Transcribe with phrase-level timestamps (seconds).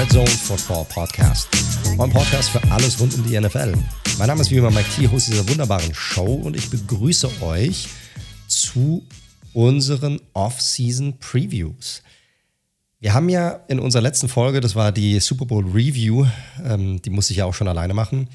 [0.00, 1.46] Red Zone Football Podcast.
[1.98, 3.74] Mein Podcast für alles rund um die NFL.
[4.18, 7.86] Mein Name ist wie immer Mike T, Host dieser wunderbaren Show und ich begrüße euch
[8.48, 9.04] zu
[9.52, 12.02] unseren Off-Season Previews.
[12.98, 16.24] Wir haben ja in unserer letzten Folge, das war die Super Bowl Review,
[16.64, 18.28] ähm, die muss ich ja auch schon alleine machen,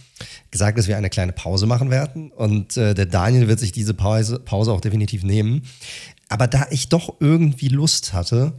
[0.51, 2.29] gesagt, dass wir eine kleine Pause machen werden.
[2.31, 5.63] Und äh, der Daniel wird sich diese Pause, Pause auch definitiv nehmen.
[6.29, 8.53] Aber da ich doch irgendwie Lust hatte,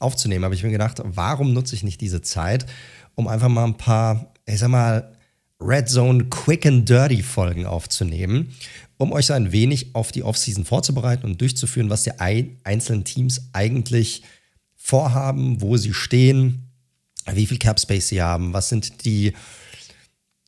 [0.00, 2.66] aufzunehmen, habe ich mir gedacht, warum nutze ich nicht diese Zeit,
[3.14, 5.12] um einfach mal ein paar, ich sag mal,
[5.60, 8.54] Red Zone Quick and Dirty Folgen aufzunehmen,
[8.96, 13.50] um euch so ein wenig auf die Offseason vorzubereiten und durchzuführen, was die einzelnen Teams
[13.52, 14.22] eigentlich
[14.74, 16.70] vorhaben, wo sie stehen,
[17.30, 19.34] wie viel Cap Space sie haben, was sind die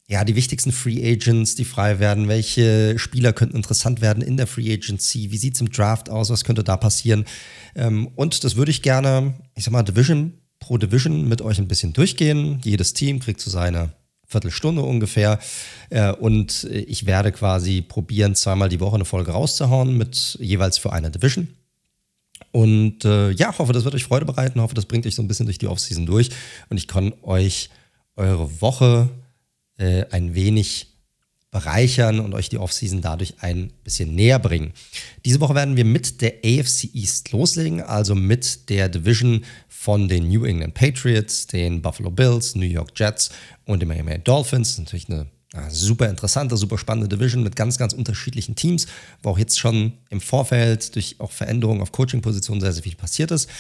[0.08, 4.46] ja, die wichtigsten Free Agents, die frei werden, welche Spieler könnten interessant werden in der
[4.46, 7.24] Free Agency, wie sieht es im Draft aus, was könnte da passieren.
[7.74, 11.68] Ähm, und das würde ich gerne, ich sag mal, Division pro Division mit euch ein
[11.68, 12.60] bisschen durchgehen.
[12.62, 13.92] Jedes Team kriegt so seine
[14.26, 15.38] Viertelstunde ungefähr.
[15.90, 20.92] Äh, und ich werde quasi probieren, zweimal die Woche eine Folge rauszuhauen mit jeweils für
[20.92, 21.48] eine Division.
[22.50, 25.28] Und äh, ja, hoffe, das wird euch Freude bereiten, hoffe, das bringt euch so ein
[25.28, 26.30] bisschen durch die Offseason durch
[26.68, 27.70] und ich kann euch
[28.16, 29.08] eure Woche
[29.78, 30.92] äh, ein wenig
[31.52, 34.72] bereichern und euch die Offseason dadurch ein bisschen näher bringen.
[35.24, 40.28] Diese Woche werden wir mit der AFC East loslegen, also mit der Division von den
[40.28, 43.30] New England Patriots, den Buffalo Bills, New York Jets
[43.66, 44.68] und den Miami Dolphins.
[44.68, 45.26] Das ist natürlich eine
[45.70, 48.86] super interessante, super spannende Division mit ganz, ganz unterschiedlichen Teams,
[49.22, 53.30] wo auch jetzt schon im Vorfeld durch auch Veränderungen auf Coaching-Positionen sehr, sehr viel passiert
[53.30, 53.50] ist.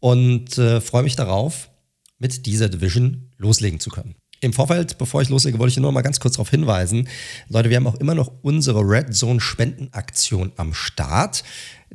[0.00, 1.70] Und äh, freue mich darauf,
[2.18, 4.14] mit dieser Division loslegen zu können.
[4.42, 7.08] Im Vorfeld, bevor ich loslege, wollte ich nur noch mal ganz kurz darauf hinweisen.
[7.48, 11.44] Leute, wir haben auch immer noch unsere Red Zone Spendenaktion am Start,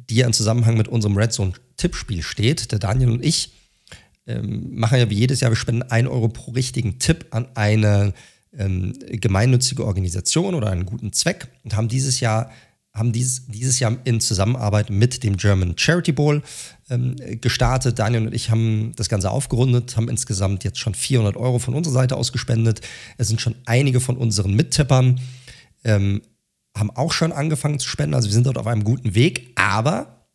[0.09, 2.71] die ja im Zusammenhang mit unserem Red Zone Tippspiel steht.
[2.71, 3.51] Der Daniel und ich
[4.27, 8.13] ähm, machen ja wie jedes Jahr, wir spenden 1 Euro pro richtigen Tipp an eine
[8.57, 12.49] ähm, gemeinnützige Organisation oder einen guten Zweck und haben dieses Jahr
[12.97, 16.41] haben dies, dieses Jahr in Zusammenarbeit mit dem German Charity Bowl
[16.89, 17.99] ähm, gestartet.
[17.99, 21.93] Daniel und ich haben das Ganze aufgerundet, haben insgesamt jetzt schon 400 Euro von unserer
[21.93, 22.81] Seite aus gespendet.
[23.17, 25.19] Es sind schon einige von unseren Mittippern,
[25.83, 26.21] ähm,
[26.75, 28.13] haben auch schon angefangen zu spenden.
[28.13, 30.27] Also wir sind dort auf einem guten Weg, aber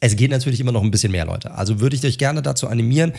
[0.00, 1.52] es geht natürlich immer noch ein bisschen mehr, Leute.
[1.52, 3.12] Also würde ich euch gerne dazu animieren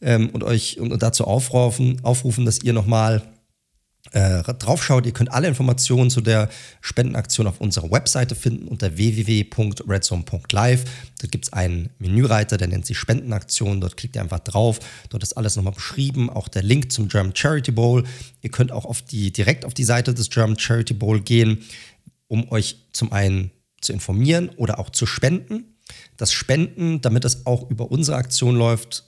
[0.00, 3.22] ähm, und euch und dazu aufrufen, aufrufen dass ihr nochmal
[4.12, 5.06] äh, draufschaut.
[5.06, 6.48] Ihr könnt alle Informationen zu der
[6.80, 10.84] Spendenaktion auf unserer Webseite finden unter www.redzone.live.
[11.20, 13.80] Dort gibt es einen Menüreiter, der nennt sich Spendenaktion.
[13.80, 14.80] Dort klickt ihr einfach drauf.
[15.10, 16.30] Dort ist alles nochmal beschrieben.
[16.30, 18.04] Auch der Link zum German Charity Bowl.
[18.42, 21.64] Ihr könnt auch auf die, direkt auf die Seite des German Charity Bowl gehen,
[22.28, 25.76] um euch zum einen zu informieren oder auch zu spenden.
[26.16, 29.04] Das Spenden, damit es auch über unsere Aktion läuft,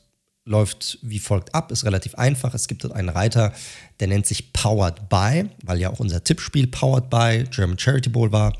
[0.50, 2.53] läuft wie folgt ab, ist relativ einfach.
[2.55, 3.53] Es gibt dort einen Reiter,
[4.00, 8.33] der nennt sich Powered by, weil ja auch unser Tippspiel Powered by German Charity Bowl
[8.33, 8.53] war.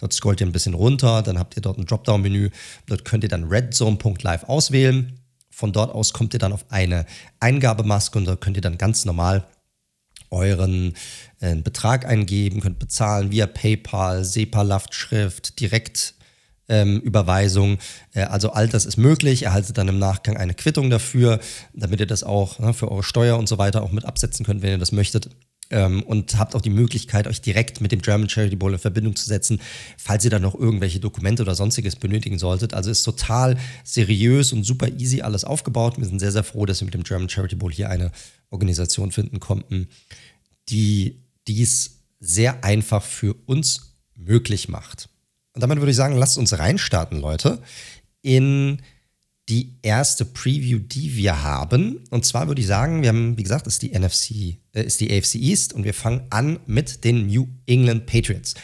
[0.00, 2.50] Dort scrollt ihr ein bisschen runter, dann habt ihr dort ein Dropdown-Menü.
[2.86, 5.20] Dort könnt ihr dann redzone.live auswählen.
[5.50, 7.06] Von dort aus kommt ihr dann auf eine
[7.40, 9.46] Eingabemaske und da könnt ihr dann ganz normal
[10.30, 10.94] euren
[11.40, 16.14] äh, Betrag eingeben, könnt bezahlen via PayPal, SEPA-Lastschrift, direkt
[16.68, 17.78] ähm, Überweisung.
[18.12, 19.44] Äh, also all das ist möglich.
[19.44, 21.40] Erhaltet dann im Nachgang eine Quittung dafür,
[21.72, 24.62] damit ihr das auch ne, für eure Steuer und so weiter auch mit absetzen könnt,
[24.62, 25.30] wenn ihr das möchtet.
[25.68, 29.16] Ähm, und habt auch die Möglichkeit, euch direkt mit dem German Charity Bowl in Verbindung
[29.16, 29.60] zu setzen,
[29.98, 32.72] falls ihr dann noch irgendwelche Dokumente oder sonstiges benötigen solltet.
[32.72, 35.98] Also ist total seriös und super easy alles aufgebaut.
[35.98, 38.12] Wir sind sehr, sehr froh, dass wir mit dem German Charity Bowl hier eine
[38.50, 39.88] Organisation finden konnten,
[40.68, 45.08] die dies sehr einfach für uns möglich macht.
[45.56, 47.62] Und damit würde ich sagen, lasst uns reinstarten, Leute,
[48.20, 48.82] in
[49.48, 52.04] die erste Preview, die wir haben.
[52.10, 55.10] Und zwar würde ich sagen, wir haben, wie gesagt, ist die NFC, äh, ist die
[55.10, 58.54] AFC East und wir fangen an mit den New England Patriots.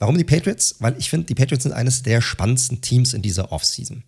[0.00, 0.74] Warum die Patriots?
[0.80, 4.02] Weil ich finde, die Patriots sind eines der spannendsten Teams in dieser Offseason.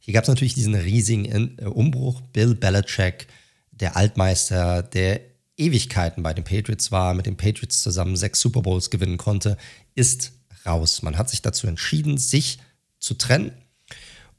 [0.00, 2.20] Hier gab es natürlich diesen riesigen äh, Umbruch.
[2.32, 3.28] Bill Belichick,
[3.70, 5.20] der Altmeister, der
[5.56, 9.56] Ewigkeiten bei den Patriots war, mit den Patriots zusammen sechs Super Bowls gewinnen konnte,
[9.94, 10.32] ist
[10.66, 11.02] raus.
[11.02, 12.58] Man hat sich dazu entschieden, sich
[12.98, 13.52] zu trennen.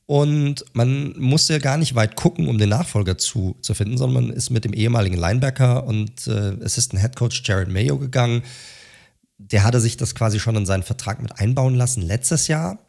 [0.08, 4.34] Und man musste gar nicht weit gucken, um den Nachfolger zu, zu finden, sondern man
[4.34, 8.42] ist mit dem ehemaligen Linebacker und äh, Assistant Head Coach Jared Mayo gegangen.
[9.38, 12.80] Der hatte sich das quasi schon in seinen Vertrag mit einbauen lassen letztes Jahr.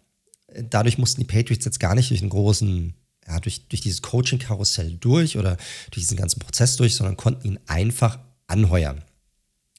[0.71, 2.95] Dadurch mussten die Patriots jetzt gar nicht durch einen großen,
[3.27, 5.57] ja, durch, durch dieses Coaching-Karussell durch oder
[5.91, 9.03] durch diesen ganzen Prozess durch, sondern konnten ihn einfach anheuern.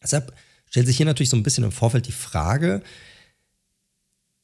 [0.04, 0.34] Deshalb
[0.70, 2.84] stellt sich hier natürlich so ein bisschen im Vorfeld die Frage,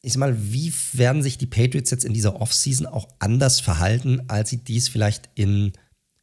[0.06, 4.22] ich sag mal, wie werden sich die Patriots jetzt in dieser Offseason auch anders verhalten,
[4.28, 5.74] als sie dies vielleicht in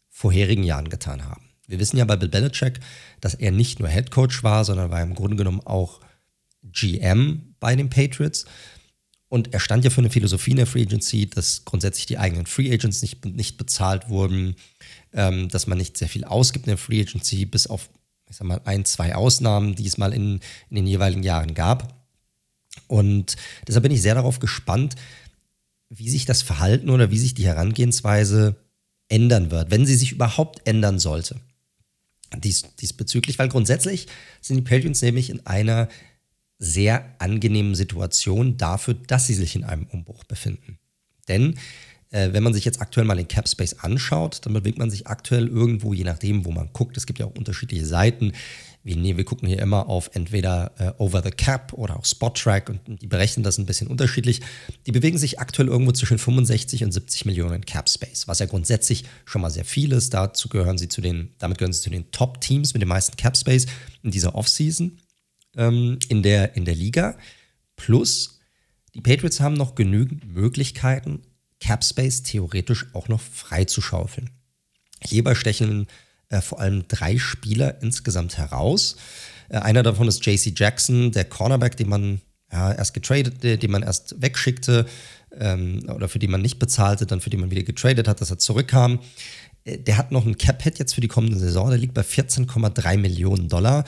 [0.09, 1.49] vorherigen Jahren getan haben?
[1.67, 2.79] Wir wissen ja bei Bill Belichick,
[3.21, 6.01] dass er nicht nur Head Coach war, sondern war im Grunde genommen auch
[6.63, 8.45] GM bei den Patriots.
[9.29, 12.47] Und er stand ja für eine Philosophie in der Free Agency, dass grundsätzlich die eigenen
[12.47, 14.55] Free Agents nicht, nicht bezahlt wurden,
[15.13, 17.91] ähm, dass man nicht sehr viel ausgibt in der Free Agency, bis auf,
[18.31, 20.39] ich sag mal, ein, zwei Ausnahmen, die es mal in,
[20.71, 22.02] in den jeweiligen Jahren gab.
[22.93, 23.37] Und
[23.67, 24.97] deshalb bin ich sehr darauf gespannt,
[25.89, 28.57] wie sich das Verhalten oder wie sich die Herangehensweise
[29.09, 31.37] ändern wird, wenn sie sich überhaupt ändern sollte.
[32.37, 34.09] Dies, diesbezüglich, weil grundsätzlich
[34.43, 35.89] sind die Patriots nämlich in einer
[36.59, 40.79] sehr angenehmen Situation dafür, dass sie sich in einem Umbruch befinden.
[41.29, 41.55] Denn
[42.11, 45.07] äh, wenn man sich jetzt aktuell mal den Cap Space anschaut, dann bewegt man sich
[45.07, 46.99] aktuell irgendwo, je nachdem, wo man guckt.
[46.99, 48.33] Es gibt ja auch unterschiedliche Seiten.
[48.85, 52.31] Wir, nee, wir gucken hier immer auf entweder äh, Over the Cap oder auch Spot
[52.31, 54.41] Track und die berechnen das ein bisschen unterschiedlich.
[54.87, 59.05] Die bewegen sich aktuell irgendwo zwischen 65 und 70 Millionen Cap Space, was ja grundsätzlich
[59.25, 60.15] schon mal sehr viel ist.
[60.15, 63.17] Dazu gehören sie zu den, damit gehören sie zu den Top Teams mit dem meisten
[63.17, 63.67] Cap Space
[64.03, 64.99] in dieser Offseason
[65.57, 67.17] ähm, in, der, in der Liga.
[67.77, 68.41] Plus,
[68.95, 71.23] die Patriots haben noch genügend Möglichkeiten,
[71.61, 74.31] Cap Space theoretisch auch noch freizuschaufeln.
[75.01, 75.87] Hierbei stechen
[76.33, 78.97] äh, vor allem drei Spieler insgesamt heraus.
[79.49, 82.21] Äh, einer davon ist JC Jackson, der Cornerback, den man
[82.51, 84.87] ja, erst getradet, den man erst wegschickte
[85.39, 88.31] ähm, oder für den man nicht bezahlte, dann für den man wieder getradet hat, dass
[88.31, 89.01] er zurückkam.
[89.65, 92.99] Äh, der hat noch einen Cap-Hit jetzt für die kommende Saison, der liegt bei 14,3
[92.99, 93.85] Millionen Dollar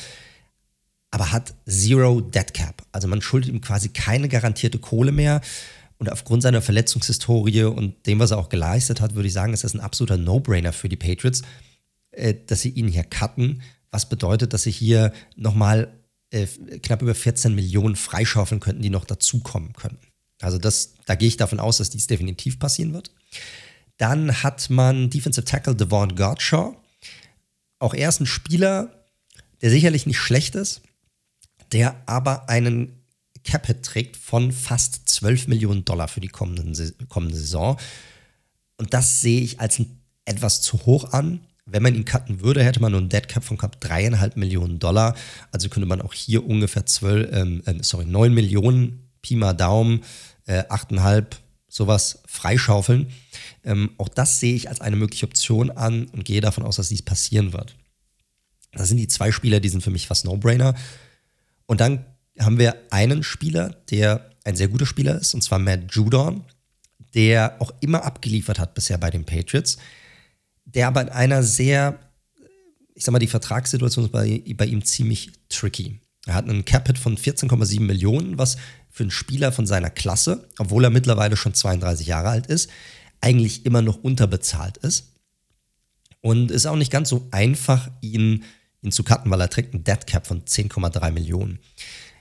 [1.14, 2.82] aber hat Zero Dead Cap.
[2.90, 5.42] Also man schuldet ihm quasi keine garantierte Kohle mehr.
[5.98, 9.62] Und aufgrund seiner Verletzungshistorie und dem, was er auch geleistet hat, würde ich sagen, ist
[9.62, 11.42] das ein absoluter No-Brainer für die Patriots,
[12.16, 13.62] äh, dass sie ihn hier cutten.
[13.90, 15.92] Was bedeutet, dass sie hier nochmal
[16.30, 16.46] äh,
[16.82, 20.06] knapp über 14 Millionen freischaufeln könnten, die noch dazukommen könnten.
[20.40, 23.12] Also das, da gehe ich davon aus, dass dies definitiv passieren wird.
[23.96, 26.76] Dann hat man Defensive Tackle Devon Godshaw.
[27.78, 29.06] Auch er ist ein Spieler,
[29.62, 30.82] der sicherlich nicht schlecht ist,
[31.72, 33.00] der aber einen
[33.44, 37.78] Capit trägt von fast 12 Millionen Dollar für die kommende, kommende Saison.
[38.76, 39.80] Und das sehe ich als
[40.24, 41.40] etwas zu hoch an.
[41.66, 44.78] Wenn man ihn cutten würde, hätte man nur ein Dead Cap von knapp 3,5 Millionen
[44.78, 45.14] Dollar.
[45.50, 50.02] Also könnte man auch hier ungefähr 12, ähm, äh, sorry, 9 Millionen, Pi mal Daumen,
[50.46, 51.24] äh, 8,5,
[51.68, 53.08] sowas freischaufeln.
[53.64, 56.90] Ähm, auch das sehe ich als eine mögliche Option an und gehe davon aus, dass
[56.90, 57.74] dies passieren wird.
[58.72, 60.74] Das sind die zwei Spieler, die sind für mich fast No-Brainer.
[61.66, 62.04] Und dann
[62.38, 66.44] haben wir einen Spieler, der ein sehr guter Spieler ist, und zwar Matt Judon,
[67.14, 69.78] der auch immer abgeliefert hat bisher bei den Patriots,
[70.74, 71.98] der aber in einer sehr,
[72.94, 76.00] ich sag mal, die Vertragssituation ist bei, bei ihm ziemlich tricky.
[76.26, 78.56] Er hat einen Capit von 14,7 Millionen, was
[78.90, 82.70] für einen Spieler von seiner Klasse, obwohl er mittlerweile schon 32 Jahre alt ist,
[83.20, 85.12] eigentlich immer noch unterbezahlt ist.
[86.20, 88.44] Und ist auch nicht ganz so einfach, ihn
[88.84, 91.58] ihn zu cutten, weil er trägt einen Dead Cap von 10,3 Millionen.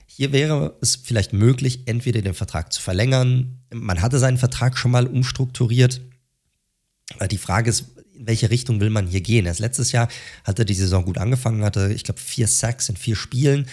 [0.06, 3.58] Hier wäre es vielleicht möglich, entweder den Vertrag zu verlängern.
[3.72, 6.00] Man hatte seinen Vertrag schon mal umstrukturiert.
[7.30, 9.46] Die Frage ist, in welche Richtung will man hier gehen?
[9.46, 10.08] Erst letztes Jahr
[10.44, 13.66] hat er die Saison gut angefangen, hatte, ich glaube, vier Sacks in vier Spielen,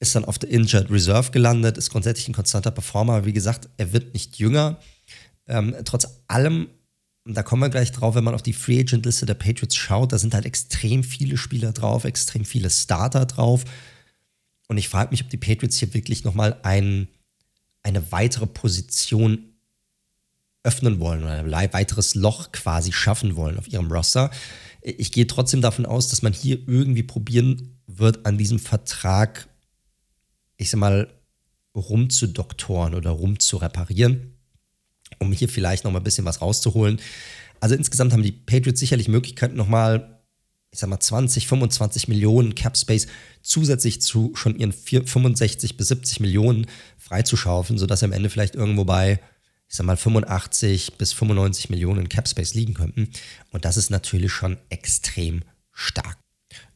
[0.00, 3.24] ist dann auf der Injured Reserve gelandet, ist grundsätzlich ein konstanter Performer.
[3.24, 4.78] Wie gesagt, er wird nicht jünger.
[5.46, 6.68] Ähm, trotz allem
[7.26, 10.12] da kommen wir gleich drauf, wenn man auf die Free Agent Liste der Patriots schaut,
[10.12, 13.64] da sind halt extrem viele Spieler drauf, extrem viele Starter drauf.
[14.68, 17.08] Und ich frage mich, ob die Patriots hier wirklich nochmal ein,
[17.82, 19.53] eine weitere Position
[20.64, 24.30] öffnen wollen oder ein weiteres Loch quasi schaffen wollen auf ihrem Roster.
[24.82, 29.46] Ich gehe trotzdem davon aus, dass man hier irgendwie probieren wird, an diesem Vertrag,
[30.56, 31.08] ich sag mal,
[31.74, 34.34] rumzudoktoren oder rumzureparieren
[35.18, 37.00] um hier vielleicht noch mal ein bisschen was rauszuholen.
[37.60, 40.20] Also insgesamt haben die Patriots sicherlich Möglichkeiten, nochmal,
[40.70, 43.06] ich sag mal, 20, 25 Millionen Cap Space
[43.42, 46.66] zusätzlich zu schon ihren 4, 65 bis 70 Millionen
[46.98, 49.20] freizuschaufeln, sodass sie am Ende vielleicht irgendwo bei,
[49.74, 53.10] ich sag mal, 85 bis 95 Millionen Cap Space liegen könnten.
[53.50, 56.16] Und das ist natürlich schon extrem stark.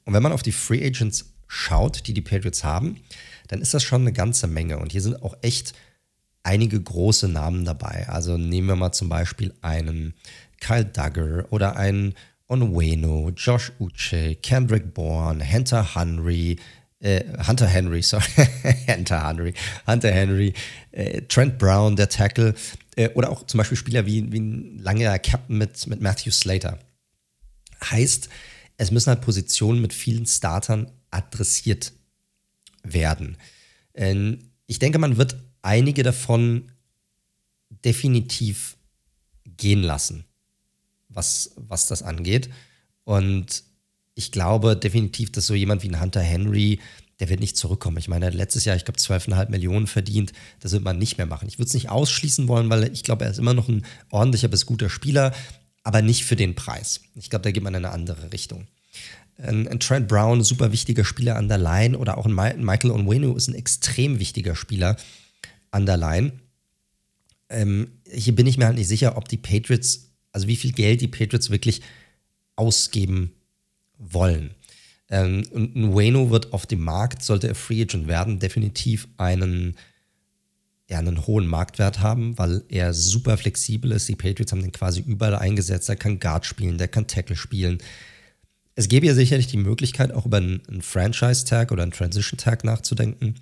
[0.04, 2.96] Und wenn man auf die Free Agents schaut, die die Patriots haben,
[3.46, 4.80] dann ist das schon eine ganze Menge.
[4.80, 5.74] Und hier sind auch echt
[6.42, 8.08] einige große Namen dabei.
[8.08, 10.14] Also nehmen wir mal zum Beispiel einen
[10.60, 12.14] Kyle Duggar oder einen
[12.48, 16.56] Onweno, Josh Uche, Kendrick Bourne, Hunter Henry,
[17.00, 18.24] äh, Hunter Henry, sorry,
[18.88, 19.54] Hunter Henry,
[19.86, 20.52] Hunter Henry,
[20.90, 22.54] äh, Trent Brown, der Tackle,
[22.98, 26.78] äh, oder auch zum Beispiel Spieler wie, wie ein langer Captain mit, mit Matthew Slater.
[27.82, 28.28] Heißt,
[28.76, 31.92] es müssen halt Positionen mit vielen Startern adressiert
[32.82, 33.36] werden.
[33.94, 36.72] Ähm, ich denke, man wird einige davon
[37.84, 38.76] definitiv
[39.44, 40.24] gehen lassen,
[41.08, 42.50] was, was das angeht.
[43.04, 43.62] Und
[44.14, 46.80] ich glaube definitiv, dass so jemand wie ein Hunter Henry,
[47.20, 47.96] der wird nicht zurückkommen.
[47.96, 50.32] Ich meine, letztes Jahr, ich glaube, 12,5 Millionen verdient.
[50.60, 51.48] Das wird man nicht mehr machen.
[51.48, 54.48] Ich würde es nicht ausschließen wollen, weil ich glaube, er ist immer noch ein ordentlicher
[54.48, 55.34] bis guter Spieler,
[55.82, 57.00] aber nicht für den Preis.
[57.14, 58.66] Ich glaube, da geht man in eine andere Richtung.
[59.36, 63.34] Ein, ein Trent Brown, super wichtiger Spieler an der Line oder auch ein Michael Onwenu
[63.34, 64.96] ist ein extrem wichtiger Spieler
[65.70, 66.32] an der Line.
[67.48, 71.00] Ähm, hier bin ich mir halt nicht sicher, ob die Patriots, also wie viel Geld
[71.00, 71.82] die Patriots wirklich
[72.56, 73.32] ausgeben
[73.96, 74.50] wollen.
[75.10, 79.76] Ähm, und ein Wayno wird auf dem Markt, sollte er Free Agent werden, definitiv einen,
[80.88, 84.08] ja, einen hohen Marktwert haben, weil er super flexibel ist.
[84.08, 85.88] Die Patriots haben den quasi überall eingesetzt.
[85.88, 87.78] Er kann Guard spielen, der kann Tackle spielen.
[88.74, 93.34] Es gäbe ja sicherlich die Möglichkeit, auch über einen, einen Franchise-Tag oder einen Transition-Tag nachzudenken.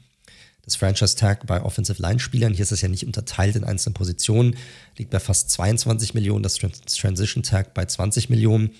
[0.62, 4.56] Das Franchise-Tag bei Offensive-Line-Spielern, hier ist es ja nicht unterteilt in einzelne Positionen,
[4.96, 8.70] liegt bei fast 22 Millionen, das Transition-Tag bei 20 Millionen.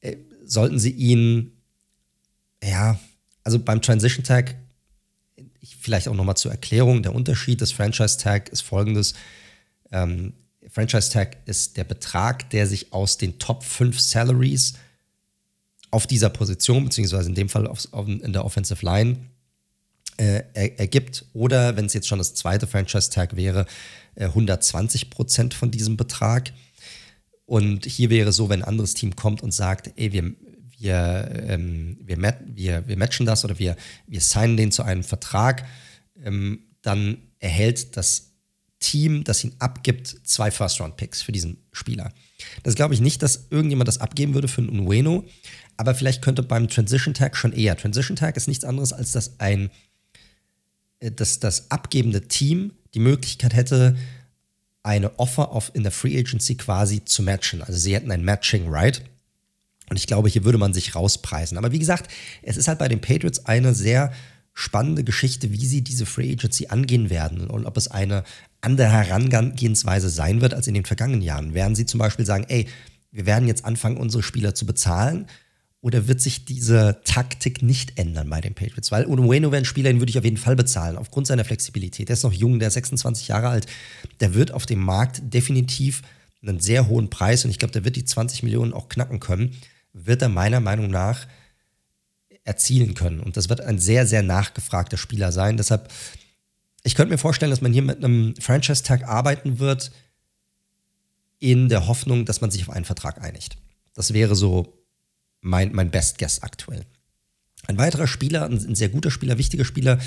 [0.00, 1.52] Äh, sollten Sie ihn,
[2.62, 2.98] ja,
[3.44, 4.56] also beim Transition Tag,
[5.80, 9.14] vielleicht auch nochmal zur Erklärung, der Unterschied des Franchise Tag ist folgendes.
[9.92, 10.32] Ähm,
[10.68, 14.74] Franchise Tag ist der Betrag, der sich aus den Top 5 Salaries
[15.90, 19.16] auf dieser Position, beziehungsweise in dem Fall auf, auf, in der Offensive Line,
[20.16, 21.24] äh, er, ergibt.
[21.32, 23.66] Oder wenn es jetzt schon das zweite Franchise Tag wäre,
[24.14, 26.52] äh, 120 Prozent von diesem Betrag.
[27.44, 30.34] Und hier wäre so, wenn ein anderes Team kommt und sagt, ey, wir,
[30.78, 35.66] wir, ähm, wir, wir, wir matchen das oder wir, wir signen den zu einem Vertrag,
[36.22, 38.32] ähm, dann erhält das
[38.78, 42.12] Team, das ihn abgibt, zwei First-Round-Picks für diesen Spieler.
[42.62, 45.24] Das glaube ich nicht, dass irgendjemand das abgeben würde für einen Ueno,
[45.76, 47.76] aber vielleicht könnte beim Transition Tag schon eher.
[47.76, 49.70] Transition Tag ist nichts anderes, als dass ein
[51.00, 53.96] äh, dass das abgebende Team die Möglichkeit hätte,
[54.82, 57.62] eine Offer auf, in der Free Agency quasi zu matchen.
[57.62, 59.02] Also sie hätten ein Matching Right.
[59.88, 61.58] Und ich glaube, hier würde man sich rauspreisen.
[61.58, 62.10] Aber wie gesagt,
[62.42, 64.12] es ist halt bei den Patriots eine sehr
[64.52, 68.24] spannende Geschichte, wie sie diese Free Agency angehen werden und ob es eine
[68.62, 71.52] andere Herangehensweise sein wird als in den vergangenen Jahren.
[71.52, 72.66] Werden sie zum Beispiel sagen, ey,
[73.12, 75.26] wir werden jetzt anfangen, unsere Spieler zu bezahlen
[75.82, 78.90] oder wird sich diese Taktik nicht ändern bei den Patriots?
[78.90, 82.08] Weil Ueno wäre ein Spieler, den würde ich auf jeden Fall bezahlen, aufgrund seiner Flexibilität.
[82.08, 83.66] Der ist noch jung, der ist 26 Jahre alt.
[84.20, 86.02] Der wird auf dem Markt definitiv
[86.42, 89.54] einen sehr hohen Preis und ich glaube, der wird die 20 Millionen auch knacken können.
[89.98, 91.26] Wird er meiner Meinung nach
[92.44, 93.20] erzielen können.
[93.20, 95.56] Und das wird ein sehr, sehr nachgefragter Spieler sein.
[95.56, 95.90] Deshalb,
[96.84, 99.90] ich könnte mir vorstellen, dass man hier mit einem Franchise-Tag arbeiten wird,
[101.38, 103.58] in der Hoffnung, dass man sich auf einen Vertrag einigt.
[103.94, 104.82] Das wäre so
[105.40, 106.86] mein, mein Best Guess aktuell.
[107.66, 109.98] Ein weiterer Spieler, ein, ein sehr guter Spieler, wichtiger Spieler,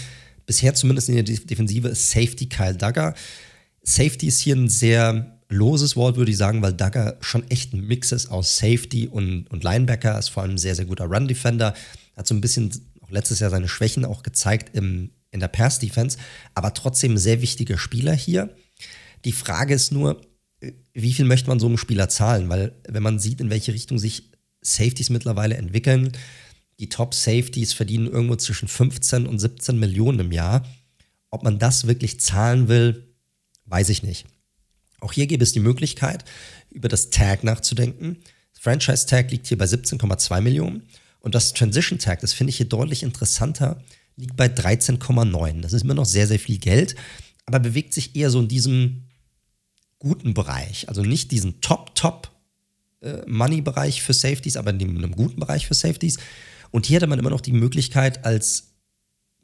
[0.45, 3.15] bisher zumindest in der Defensive, ist Safety Kyle Duggar.
[3.83, 7.85] Safety ist hier ein sehr loses Wort, würde ich sagen, weil Duggar schon echt ein
[7.85, 11.73] Mix ist aus Safety und, und Linebacker, ist vor allem ein sehr, sehr guter Run-Defender,
[12.15, 16.17] hat so ein bisschen auch letztes Jahr seine Schwächen auch gezeigt im, in der Pass-Defense,
[16.53, 18.55] aber trotzdem sehr wichtiger Spieler hier.
[19.25, 20.21] Die Frage ist nur,
[20.93, 22.49] wie viel möchte man so einem Spieler zahlen?
[22.49, 24.29] Weil, wenn man sieht, in welche Richtung sich
[24.61, 26.11] Safeties mittlerweile entwickeln.
[26.79, 30.65] Die Top Safeties verdienen irgendwo zwischen 15 und 17 Millionen im Jahr.
[31.29, 33.15] Ob man das wirklich zahlen will,
[33.65, 34.25] weiß ich nicht.
[35.01, 36.25] Auch hier gäbe es die Möglichkeit,
[36.69, 38.17] über das Tag nachzudenken.
[38.53, 40.83] Franchise Tag liegt hier bei 17,2 Millionen
[41.19, 43.81] und das Transition Tag, das finde ich hier deutlich interessanter,
[44.15, 45.61] liegt bei 13,9.
[45.61, 46.95] Das ist immer noch sehr, sehr viel Geld,
[47.45, 49.05] aber bewegt sich eher so in diesem
[49.97, 50.87] guten Bereich.
[50.89, 52.31] Also nicht diesen Top, Top
[53.01, 53.21] äh,
[53.91, 56.17] für Safeties, aber in einem guten Bereich für Safeties.
[56.71, 58.73] Und hier hatte man immer noch die Möglichkeit, als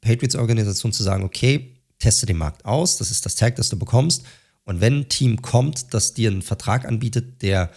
[0.02, 4.24] Patriots-Organisation zu sagen, okay, teste den Markt aus, das ist das Tag, das du bekommst.
[4.66, 7.72] Und wenn ein Team kommt, das dir einen Vertrag anbietet, der,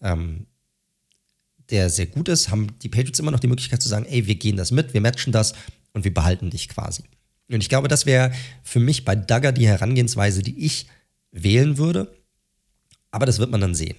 [0.00, 0.46] ähm,
[1.70, 4.34] der sehr gut ist, haben die Patriots immer noch die Möglichkeit zu sagen, ey, wir
[4.34, 5.54] gehen das mit, wir matchen das
[5.92, 7.04] und wir behalten dich quasi.
[7.48, 8.32] Und ich glaube, das wäre
[8.62, 10.86] für mich bei Duggar die Herangehensweise, die ich
[11.30, 12.16] wählen würde.
[13.10, 13.96] Aber das wird man dann sehen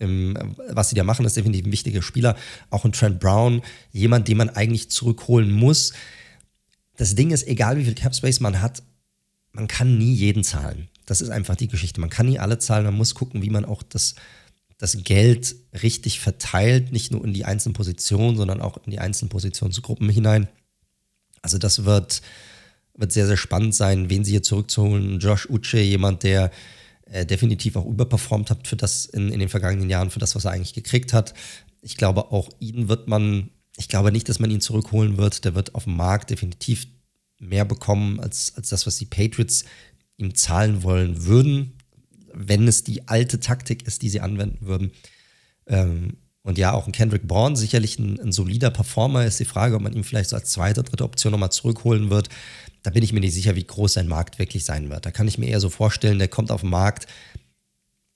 [0.00, 2.36] was sie da machen, ist definitiv ein wichtiger Spieler.
[2.70, 5.92] Auch ein Trent Brown, jemand, den man eigentlich zurückholen muss.
[6.96, 8.82] Das Ding ist, egal wie viel Cap Space man hat,
[9.52, 10.88] man kann nie jeden zahlen.
[11.10, 12.00] Das ist einfach die Geschichte.
[12.00, 12.84] Man kann nie alle zahlen.
[12.84, 14.14] Man muss gucken, wie man auch das,
[14.78, 19.28] das Geld richtig verteilt, nicht nur in die einzelnen Positionen, sondern auch in die einzelnen
[19.28, 20.46] Positionsgruppen hinein.
[21.42, 22.22] Also das wird,
[22.94, 25.18] wird sehr, sehr spannend sein, wen sie hier zurückzuholen.
[25.18, 26.52] Josh Uche, jemand, der
[27.06, 30.44] äh, definitiv auch überperformt hat für das in, in den vergangenen Jahren, für das, was
[30.44, 31.34] er eigentlich gekriegt hat.
[31.82, 35.44] Ich glaube, auch ihn wird man, ich glaube nicht, dass man ihn zurückholen wird.
[35.44, 36.86] Der wird auf dem Markt definitiv
[37.40, 39.64] mehr bekommen als, als das, was die Patriots
[40.20, 41.72] ihm zahlen wollen würden,
[42.32, 44.92] wenn es die alte Taktik ist, die sie anwenden würden.
[45.66, 49.76] Ähm, Und ja, auch ein Kendrick Bourne, sicherlich ein, ein, solider Performer, ist die Frage,
[49.76, 52.28] ob man ihn vielleicht so als zweite, dritte Option nochmal zurückholen wird.
[52.82, 55.04] Da bin ich mir nicht sicher, wie groß sein Markt wirklich sein wird.
[55.04, 57.06] Da kann ich mir eher so vorstellen, der kommt auf den Markt,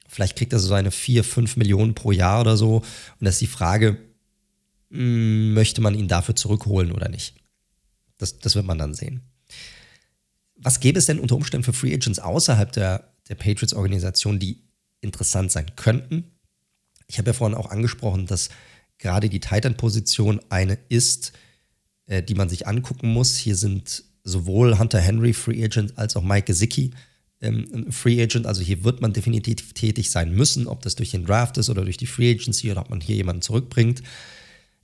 [0.08, 2.76] vielleicht kriegt er so seine 4, 5 Millionen pro Jahr oder so.
[2.76, 2.84] Und
[3.20, 3.99] das ist die Frage,
[4.90, 7.34] hm, möchte man ihn dafür zurückholen oder nicht?
[8.16, 9.20] Das, das wird man dann sehen.
[10.56, 14.62] Was gäbe es denn unter Umständen für Free Agents außerhalb der, der Patriots-Organisation, die
[15.00, 16.32] interessant sein könnten?
[17.06, 18.50] Ich habe ja vorhin auch angesprochen, dass
[18.99, 21.32] gerade die Titan-Position eine ist,
[22.06, 23.37] äh, die man sich angucken muss.
[23.37, 26.92] Hier sind sowohl Hunter Henry Free Agent als auch Mike Gesicki
[27.40, 28.46] ähm, Free Agent.
[28.46, 31.84] Also hier wird man definitiv tätig sein müssen, ob das durch den Draft ist oder
[31.84, 34.02] durch die Free Agency oder ob man hier jemanden zurückbringt.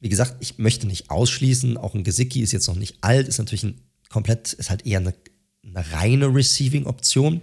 [0.01, 3.39] Wie gesagt, ich möchte nicht ausschließen, auch ein Gesicki ist jetzt noch nicht alt, ist
[3.39, 5.15] natürlich ein komplett, ist halt eher eine,
[5.65, 7.41] eine reine Receiving-Option.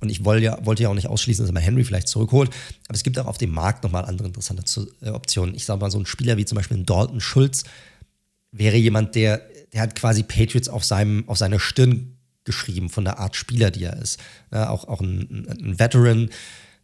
[0.00, 2.50] Und ich wollte ja, wollte ja auch nicht ausschließen, dass man Henry vielleicht zurückholt.
[2.88, 4.64] Aber es gibt auch auf dem Markt nochmal andere interessante
[5.00, 5.54] äh, Optionen.
[5.54, 7.64] Ich sage mal, so ein Spieler wie zum Beispiel ein Dalton Schulz
[8.50, 9.42] wäre jemand, der,
[9.72, 13.84] der hat quasi Patriots auf, seinem, auf seiner Stirn geschrieben, von der Art Spieler, die
[13.84, 14.20] er ist.
[14.52, 16.30] Ja, auch auch ein, ein Veteran,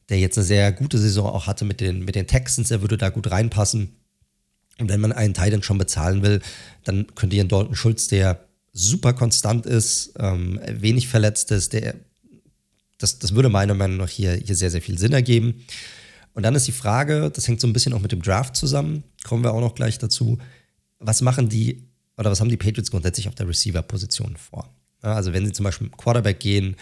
[0.09, 2.97] der jetzt eine sehr gute Saison auch hatte mit den, mit den Texans, der würde
[2.97, 3.97] da gut reinpassen.
[4.79, 6.41] Und wenn man einen Titan schon bezahlen will,
[6.85, 11.95] dann könnte ihr einen Dalton Schulz, der super konstant ist, ähm, wenig verletzt ist, der,
[12.99, 15.65] das, das würde meiner Meinung nach hier, hier sehr, sehr viel Sinn ergeben.
[16.35, 19.03] Und dann ist die Frage, das hängt so ein bisschen auch mit dem Draft zusammen,
[19.25, 20.39] kommen wir auch noch gleich dazu,
[20.99, 24.69] was machen die oder was haben die Patriots grundsätzlich auf der Receiver-Position vor?
[25.01, 26.77] Also wenn sie zum Beispiel Quarterback gehen,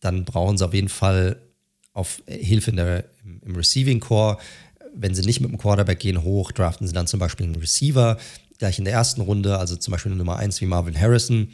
[0.00, 1.36] dann brauchen sie auf jeden Fall
[1.92, 3.04] auf Hilfe in der,
[3.44, 4.38] im Receiving Core
[4.94, 8.18] wenn sie nicht mit dem Quarterback gehen hoch, draften sie dann zum Beispiel einen Receiver
[8.62, 11.48] gleich in der ersten Runde, also zum Beispiel eine Nummer 1 wie Marvin Harrison.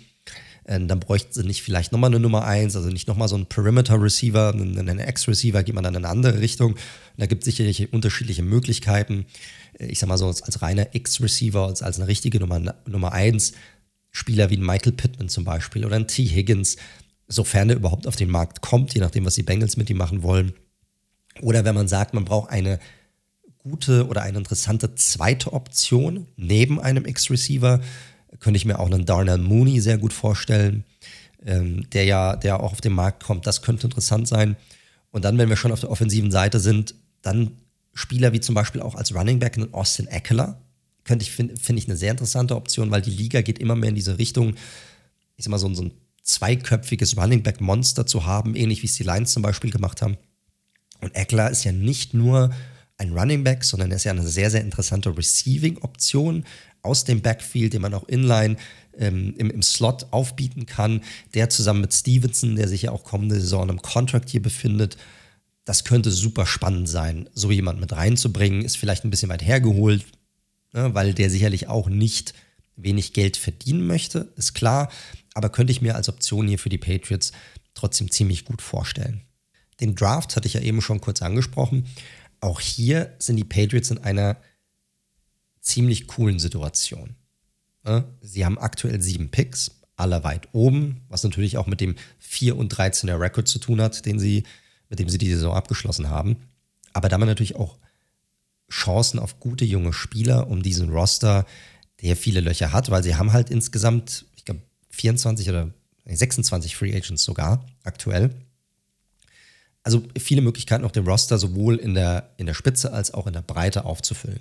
[0.66, 3.46] Ähm, dann bräuchten sie nicht vielleicht nochmal eine Nummer 1, also nicht nochmal so einen
[3.46, 6.72] Perimeter-Receiver, einen, einen X-Receiver, geht man dann in eine andere Richtung.
[6.72, 6.78] Und
[7.16, 9.24] da gibt es sicherlich unterschiedliche Möglichkeiten.
[9.78, 13.12] Äh, ich sag mal so, als, als reiner X-Receiver, als, als eine richtige Nummer, Nummer
[13.12, 13.52] 1,
[14.10, 16.26] Spieler wie ein Michael Pittman zum Beispiel oder ein T.
[16.26, 16.76] Higgins,
[17.26, 20.22] sofern er überhaupt auf den Markt kommt, je nachdem, was die Bengals mit ihm machen
[20.22, 20.52] wollen.
[21.40, 22.78] Oder wenn man sagt, man braucht eine
[23.68, 27.80] gute oder eine interessante zweite Option neben einem X-Receiver.
[28.40, 30.84] Könnte ich mir auch einen Darnell Mooney sehr gut vorstellen,
[31.44, 33.46] ähm, der ja der auch auf den Markt kommt.
[33.46, 34.56] Das könnte interessant sein.
[35.10, 37.52] Und dann, wenn wir schon auf der offensiven Seite sind, dann
[37.94, 40.60] Spieler wie zum Beispiel auch als Running Back einen Austin Eckler.
[41.04, 43.88] Könnte ich, finde find ich eine sehr interessante Option, weil die Liga geht immer mehr
[43.88, 44.54] in diese Richtung,
[45.36, 48.96] ich sag mal, so, so ein zweiköpfiges Running Back Monster zu haben, ähnlich wie es
[48.96, 50.18] die Lions zum Beispiel gemacht haben.
[51.00, 52.50] Und Eckler ist ja nicht nur
[52.98, 56.44] ein Running Back, sondern er ist ja eine sehr, sehr interessante Receiving-Option
[56.82, 58.56] aus dem Backfield, den man auch inline
[58.98, 61.02] ähm, im, im Slot aufbieten kann.
[61.34, 64.96] Der zusammen mit Stevenson, der sich ja auch kommende Saison im Contract hier befindet,
[65.64, 68.64] das könnte super spannend sein, so jemand mit reinzubringen.
[68.64, 70.04] Ist vielleicht ein bisschen weit hergeholt,
[70.72, 72.34] ne, weil der sicherlich auch nicht
[72.74, 74.90] wenig Geld verdienen möchte, ist klar.
[75.34, 77.32] Aber könnte ich mir als Option hier für die Patriots
[77.74, 79.20] trotzdem ziemlich gut vorstellen.
[79.80, 81.86] Den Draft hatte ich ja eben schon kurz angesprochen
[82.40, 84.36] auch hier sind die Patriots in einer
[85.60, 87.16] ziemlich coolen Situation.
[88.20, 92.72] Sie haben aktuell sieben Picks, alle weit oben, was natürlich auch mit dem 4 und
[92.74, 94.44] 13er Rekord zu tun hat, den sie,
[94.88, 96.36] mit dem sie die Saison abgeschlossen haben.
[96.92, 97.78] Aber da haben wir natürlich auch
[98.70, 101.46] Chancen auf gute junge Spieler, um diesen Roster,
[102.02, 105.72] der viele Löcher hat, weil sie haben halt insgesamt, ich glaube, 24 oder
[106.04, 108.30] 26 Free Agents sogar aktuell
[109.88, 113.32] also viele Möglichkeiten, auch den Roster sowohl in der, in der Spitze als auch in
[113.32, 114.40] der Breite aufzufüllen.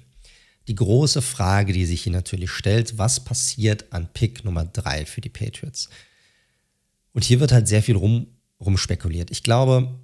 [0.68, 5.22] Die große Frage, die sich hier natürlich stellt, was passiert an Pick Nummer 3 für
[5.22, 5.88] die Patriots?
[7.14, 8.28] Und hier wird halt sehr viel rum,
[8.60, 9.32] rumspekuliert.
[9.32, 9.98] Ich glaube,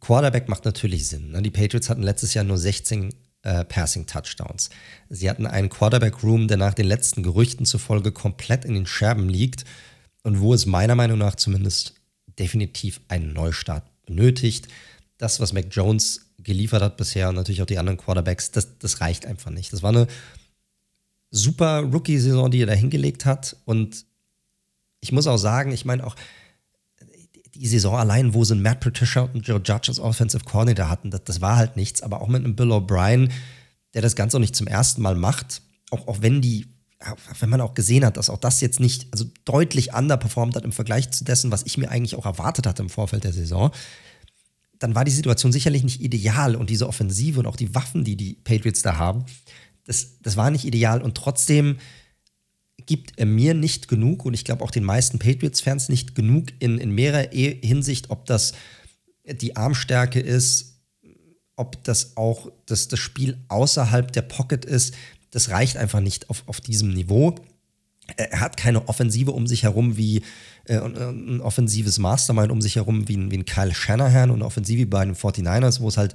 [0.00, 1.32] Quarterback macht natürlich Sinn.
[1.32, 1.42] Ne?
[1.42, 4.70] Die Patriots hatten letztes Jahr nur 16 äh, Passing Touchdowns.
[5.10, 9.28] Sie hatten einen Quarterback Room, der nach den letzten Gerüchten zufolge komplett in den Scherben
[9.28, 9.66] liegt
[10.22, 11.96] und wo es meiner Meinung nach zumindest
[12.38, 14.68] definitiv einen Neustart benötigt.
[15.18, 19.00] Das, was Mac Jones geliefert hat bisher und natürlich auch die anderen Quarterbacks, das, das
[19.00, 19.72] reicht einfach nicht.
[19.72, 20.06] Das war eine
[21.30, 23.56] super Rookie-Saison, die er da hingelegt hat.
[23.64, 24.04] Und
[25.00, 26.16] ich muss auch sagen, ich meine auch,
[27.54, 31.24] die Saison allein, wo sie Matt Patricia und Joe Judge als Offensive Coordinator hatten, das,
[31.24, 32.02] das war halt nichts.
[32.02, 33.30] Aber auch mit einem Bill O'Brien,
[33.94, 36.66] der das Ganze auch nicht zum ersten Mal macht, auch, auch wenn die
[37.40, 40.72] wenn man auch gesehen hat, dass auch das jetzt nicht, also deutlich underperformt hat im
[40.72, 43.70] Vergleich zu dessen, was ich mir eigentlich auch erwartet hatte im Vorfeld der Saison,
[44.78, 48.16] dann war die Situation sicherlich nicht ideal und diese Offensive und auch die Waffen, die
[48.16, 49.24] die Patriots da haben,
[49.84, 51.78] das, das war nicht ideal und trotzdem
[52.84, 56.78] gibt er mir nicht genug und ich glaube auch den meisten Patriots-Fans nicht genug in,
[56.78, 58.52] in mehrer Hinsicht, ob das
[59.24, 60.80] die Armstärke ist,
[61.56, 64.94] ob das auch das, das Spiel außerhalb der Pocket ist.
[65.36, 67.34] Das reicht einfach nicht auf, auf diesem Niveau.
[68.16, 70.22] Er hat keine Offensive um sich herum wie
[70.64, 75.04] äh, ein offensives Mastermind um sich herum wie wie ein Kyle Shanahan und Offensive bei
[75.04, 76.14] den 49ers, wo es halt,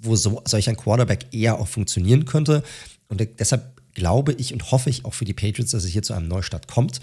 [0.00, 2.62] wo so, solch ein Quarterback eher auch funktionieren könnte.
[3.08, 6.14] Und deshalb glaube ich und hoffe ich auch für die Patriots, dass es hier zu
[6.14, 7.02] einem Neustart kommt.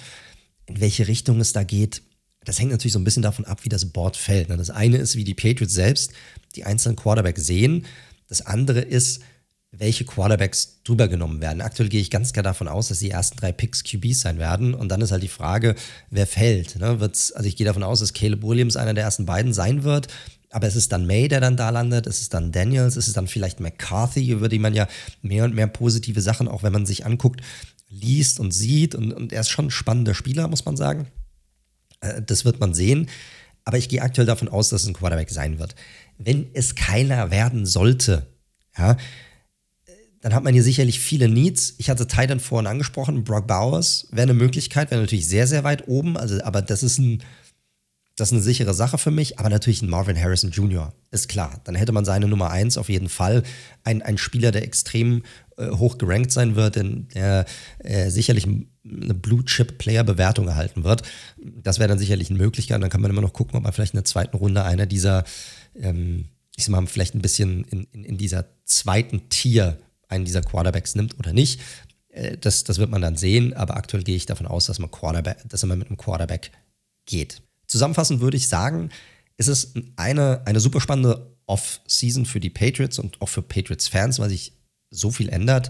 [0.65, 2.01] In welche Richtung es da geht,
[2.43, 4.49] das hängt natürlich so ein bisschen davon ab, wie das Board fällt.
[4.49, 6.11] Das eine ist, wie die Patriots selbst
[6.55, 7.85] die einzelnen Quarterbacks sehen.
[8.27, 9.21] Das andere ist,
[9.75, 11.61] welche Quarterbacks drüber genommen werden.
[11.61, 14.75] Aktuell gehe ich ganz klar davon aus, dass die ersten drei Picks QBs sein werden.
[14.75, 15.75] Und dann ist halt die Frage,
[16.11, 16.75] wer fällt.
[16.75, 16.97] Ne?
[16.99, 20.07] also ich gehe davon aus, dass Caleb Williams einer der ersten beiden sein wird.
[20.51, 23.17] Aber es ist dann May, der dann da landet, es ist dann Daniels, es ist
[23.17, 24.87] dann vielleicht McCarthy, über die man ja
[25.23, 27.41] mehr und mehr positive Sachen, auch wenn man sich anguckt,
[27.89, 28.93] liest und sieht.
[28.93, 31.07] Und, und er ist schon ein spannender Spieler, muss man sagen.
[32.01, 33.09] Äh, das wird man sehen.
[33.65, 35.73] Aber ich gehe aktuell davon aus, dass es ein Quarterback sein wird.
[36.19, 38.27] Wenn es keiner werden sollte,
[38.77, 38.97] ja,
[40.23, 41.75] dann hat man hier sicherlich viele Needs.
[41.79, 45.89] Ich hatte Titan vorhin angesprochen, Brock Bowers wäre eine Möglichkeit, wäre natürlich sehr, sehr weit
[45.89, 46.15] oben.
[46.15, 47.21] Also, aber das ist, ein,
[48.15, 49.37] das ist eine sichere Sache für mich.
[49.37, 50.93] Aber natürlich ein Marvin Harrison Jr.
[51.11, 51.59] ist klar.
[51.65, 53.43] Dann hätte man seine Nummer eins auf jeden Fall.
[53.83, 55.23] Ein, ein Spieler, der extrem
[55.57, 57.43] äh, hoch gerankt sein wird, denn der
[57.79, 61.03] äh, sicherlich eine Blue-Chip-Player-Bewertung erhalten wird.
[61.37, 62.81] Das wäre dann sicherlich eine Möglichkeit.
[62.81, 65.25] Dann kann man immer noch gucken, ob man vielleicht in der zweiten Runde einer dieser,
[65.77, 69.77] ähm, ich sag mal, vielleicht ein bisschen in, in, in dieser zweiten Tier
[70.13, 71.59] einen dieser Quarterbacks nimmt oder nicht.
[72.09, 74.91] Äh, das, das wird man dann sehen, aber aktuell gehe ich davon aus, dass man,
[74.91, 76.51] Quarterback, dass man mit einem Quarterback
[77.05, 77.41] geht.
[77.67, 78.89] Zusammenfassend würde ich sagen,
[79.37, 84.29] es ist eine, eine super spannende Off-Season für die Patriots und auch für Patriots-Fans, weil
[84.29, 84.53] sich
[84.89, 85.69] so viel ändert.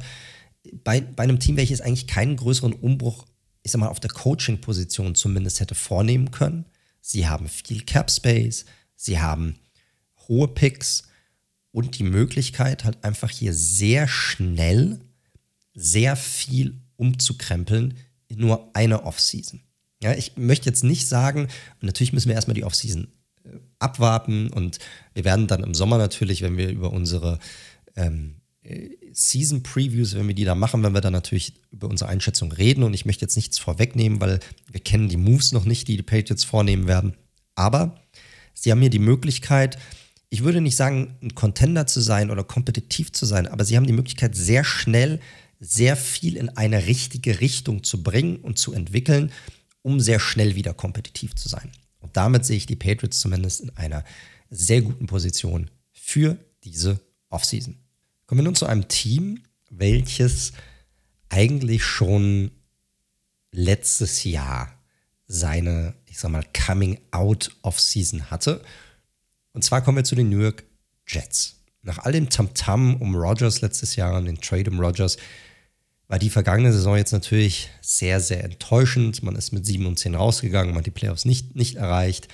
[0.84, 3.26] Bei, bei einem Team, welches eigentlich keinen größeren Umbruch,
[3.64, 6.66] ich sag mal, auf der Coaching-Position zumindest hätte vornehmen können.
[7.02, 9.56] Sie haben viel Cap Space, sie haben
[10.28, 11.04] hohe Picks
[11.74, 15.02] und die Möglichkeit, halt einfach hier sehr schnell
[15.74, 17.96] sehr viel umzukrempeln
[18.28, 19.60] in nur eine Offseason.
[20.02, 23.08] Ja, ich möchte jetzt nicht sagen, und natürlich müssen wir erstmal die Offseason
[23.44, 24.80] äh, abwarten und
[25.14, 27.40] wir werden dann im Sommer natürlich, wenn wir über unsere
[27.96, 32.10] ähm, äh, Season Previews, wenn wir die da machen, wenn wir dann natürlich über unsere
[32.10, 34.40] Einschätzung reden und ich möchte jetzt nichts vorwegnehmen, weil
[34.72, 37.16] wir kennen die Moves noch nicht, die die Patriots vornehmen werden.
[37.56, 38.00] Aber
[38.54, 39.78] sie haben hier die Möglichkeit,
[40.34, 43.86] ich würde nicht sagen, ein Contender zu sein oder kompetitiv zu sein, aber sie haben
[43.86, 45.20] die Möglichkeit, sehr schnell
[45.60, 49.32] sehr viel in eine richtige Richtung zu bringen und zu entwickeln,
[49.84, 51.72] um sehr schnell wieder kompetitiv zu sein.
[52.00, 54.04] Und damit sehe ich die Patriots zumindest in einer
[54.50, 57.78] sehr guten Position für diese Offseason.
[58.26, 60.54] Kommen wir nun zu einem Team, welches
[61.30, 62.50] eigentlich schon
[63.52, 64.84] letztes Jahr
[65.28, 68.64] seine, ich sag mal, Coming-out-Off-Season hatte
[69.54, 70.64] und zwar kommen wir zu den New York
[71.08, 71.60] Jets.
[71.82, 75.18] Nach all dem Tamtam -Tam um Rogers letztes Jahr und den Trade um Rogers
[76.08, 79.24] war die vergangene Saison jetzt natürlich sehr, sehr enttäuschend.
[79.24, 82.28] Man ist mit 7 und 10 rausgegangen, man hat die Playoffs nicht, nicht erreicht.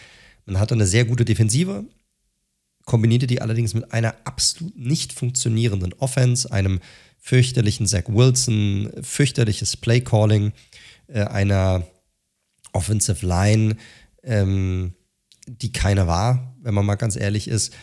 [0.46, 1.86] Man hatte eine sehr gute Defensive,
[2.86, 6.80] kombinierte die allerdings mit einer absolut nicht funktionierenden Offense, einem
[7.20, 10.54] fürchterlichen Zach Wilson, fürchterliches Playcalling,
[11.08, 11.86] äh, einer
[12.74, 13.78] Offensive Line,
[14.24, 14.94] ähm,
[15.48, 17.74] die keine war, wenn man mal ganz ehrlich ist.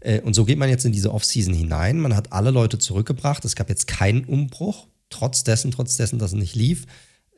[0.00, 1.98] Äh, und so geht man jetzt in diese Offseason hinein.
[2.00, 3.44] Man hat alle Leute zurückgebracht.
[3.44, 6.86] Es gab jetzt keinen Umbruch, trotz dessen, trotz dessen, dass es nicht lief.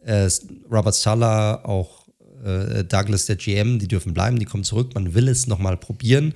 [0.04, 0.28] Äh,
[0.70, 2.06] Robert Sala, auch
[2.44, 4.94] äh, Douglas, der GM, die dürfen bleiben, die kommen zurück.
[4.94, 6.34] Man will es nochmal probieren.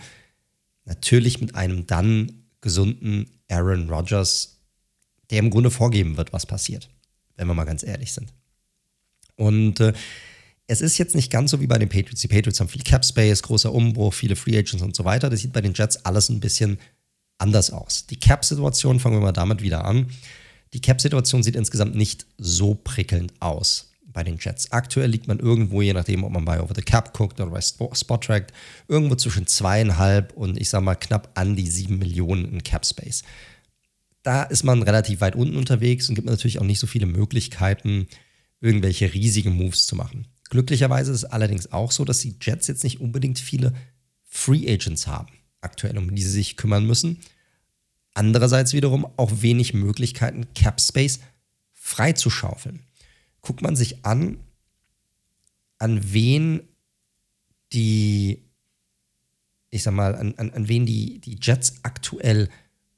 [0.85, 4.61] Natürlich mit einem dann gesunden Aaron Rodgers,
[5.31, 6.91] der im Grunde vorgeben wird, was passiert,
[7.37, 8.33] wenn wir mal ganz ehrlich sind.
[9.37, 9.81] Und
[10.71, 12.21] es ist jetzt nicht ganz so wie bei den Patriots.
[12.21, 15.29] Die Patriots haben viel Cap Space, großer Umbruch, viele Free Agents und so weiter.
[15.29, 16.79] Das sieht bei den Jets alles ein bisschen
[17.39, 18.07] anders aus.
[18.07, 20.07] Die Cap-Situation, fangen wir mal damit wieder an.
[20.73, 24.71] Die Cap-Situation sieht insgesamt nicht so prickelnd aus bei den Jets.
[24.71, 27.61] Aktuell liegt man irgendwo, je nachdem, ob man bei Over the Cap guckt oder bei
[27.61, 28.53] Spot-Track,
[28.87, 33.25] irgendwo zwischen zweieinhalb und ich sag mal knapp an die sieben Millionen in Cap Space.
[34.23, 38.07] Da ist man relativ weit unten unterwegs und gibt natürlich auch nicht so viele Möglichkeiten,
[38.61, 40.27] irgendwelche riesigen Moves zu machen.
[40.51, 43.73] Glücklicherweise ist es allerdings auch so, dass die Jets jetzt nicht unbedingt viele
[44.25, 47.19] Free Agents haben, aktuell, um die sie sich kümmern müssen.
[48.15, 51.21] Andererseits wiederum auch wenig Möglichkeiten, Cap Space
[51.73, 52.81] freizuschaufeln.
[53.41, 54.39] Guckt man sich an,
[55.79, 56.63] an wen
[57.73, 58.43] die,
[59.71, 62.49] ich sag mal, an, an, an wen die, die Jets aktuell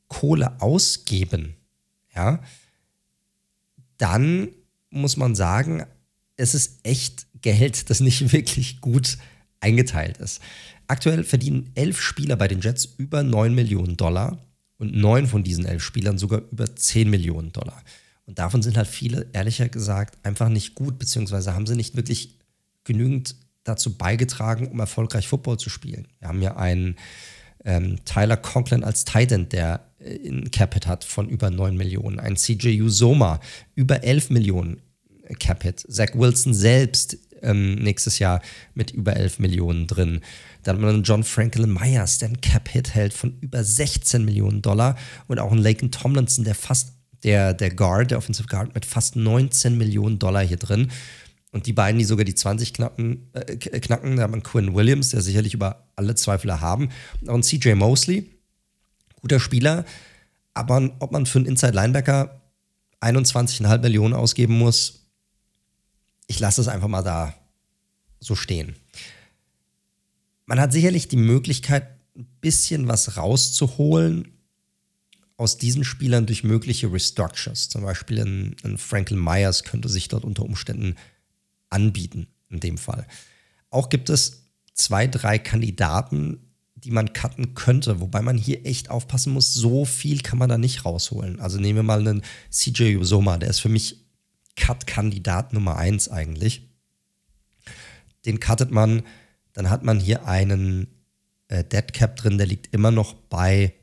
[0.09, 1.55] Kohle ausgeben,
[2.15, 2.43] ja,
[3.99, 4.49] dann
[4.91, 5.87] muss man sagen,
[6.37, 9.19] es ist echt Geld, das nicht wirklich gut
[9.61, 10.41] eingeteilt ist.
[10.89, 14.39] Aktuell verdienen elf Spieler bei den Jets über 9 Millionen Dollar
[14.79, 17.83] und neun von diesen elf Spielern sogar über 10 Millionen Dollar.
[18.27, 22.39] Und davon sind halt viele, ehrlicher gesagt, einfach nicht gut, beziehungsweise haben sie nicht wirklich
[22.85, 26.09] genügend dazu beigetragen, um erfolgreich Football zu spielen.
[26.19, 26.97] Wir haben ja einen
[27.65, 32.37] ähm, Tyler Conklin als Titan, der äh, ein Capit hat von über 9 Millionen, ein
[32.37, 33.41] CJ Usoma
[33.75, 34.83] über 11 Millionen
[35.39, 38.41] Capit, Zach Wilson selbst ähm, nächstes Jahr
[38.75, 40.21] mit über 11 Millionen drin.
[40.63, 44.97] Dann hat man John Franklin Myers, der ein Cap-Hit hält von über 16 Millionen Dollar
[45.27, 46.93] und auch einen Laken Tomlinson, der fast
[47.25, 50.91] der, der Guard, der Offensive Guard mit fast 19 Millionen Dollar hier drin.
[51.53, 55.11] Und die beiden, die sogar die 20 knacken, äh, knacken, da hat man Quinn Williams,
[55.11, 56.89] der sicherlich über alle Zweifel haben.
[57.27, 58.31] Und CJ Mosley,
[59.21, 59.85] guter Spieler,
[60.55, 62.41] aber ob man für einen Inside Linebacker
[63.01, 65.02] 21,5 Millionen ausgeben muss,
[66.27, 67.35] ich lasse es einfach mal da
[68.21, 68.77] so stehen.
[70.47, 74.33] Man hat sicherlich die Möglichkeit, ein bisschen was rauszuholen
[75.37, 77.69] aus diesen Spielern durch mögliche Restructures.
[77.69, 80.97] Zum Beispiel ein, ein Franklin Myers könnte sich dort unter Umständen
[81.71, 83.07] anbieten, in dem Fall.
[83.71, 84.43] Auch gibt es
[84.75, 86.39] zwei, drei Kandidaten,
[86.75, 90.59] die man cutten könnte, wobei man hier echt aufpassen muss, so viel kann man da
[90.59, 91.41] nicht rausholen.
[91.41, 94.02] Also nehmen wir mal einen CJ Usoma, der ist für mich
[94.57, 96.69] Cut-Kandidat Nummer eins eigentlich.
[98.25, 99.03] Den cuttet man,
[99.53, 100.87] dann hat man hier einen
[101.49, 103.75] äh, Dead Cap drin, der liegt immer noch bei,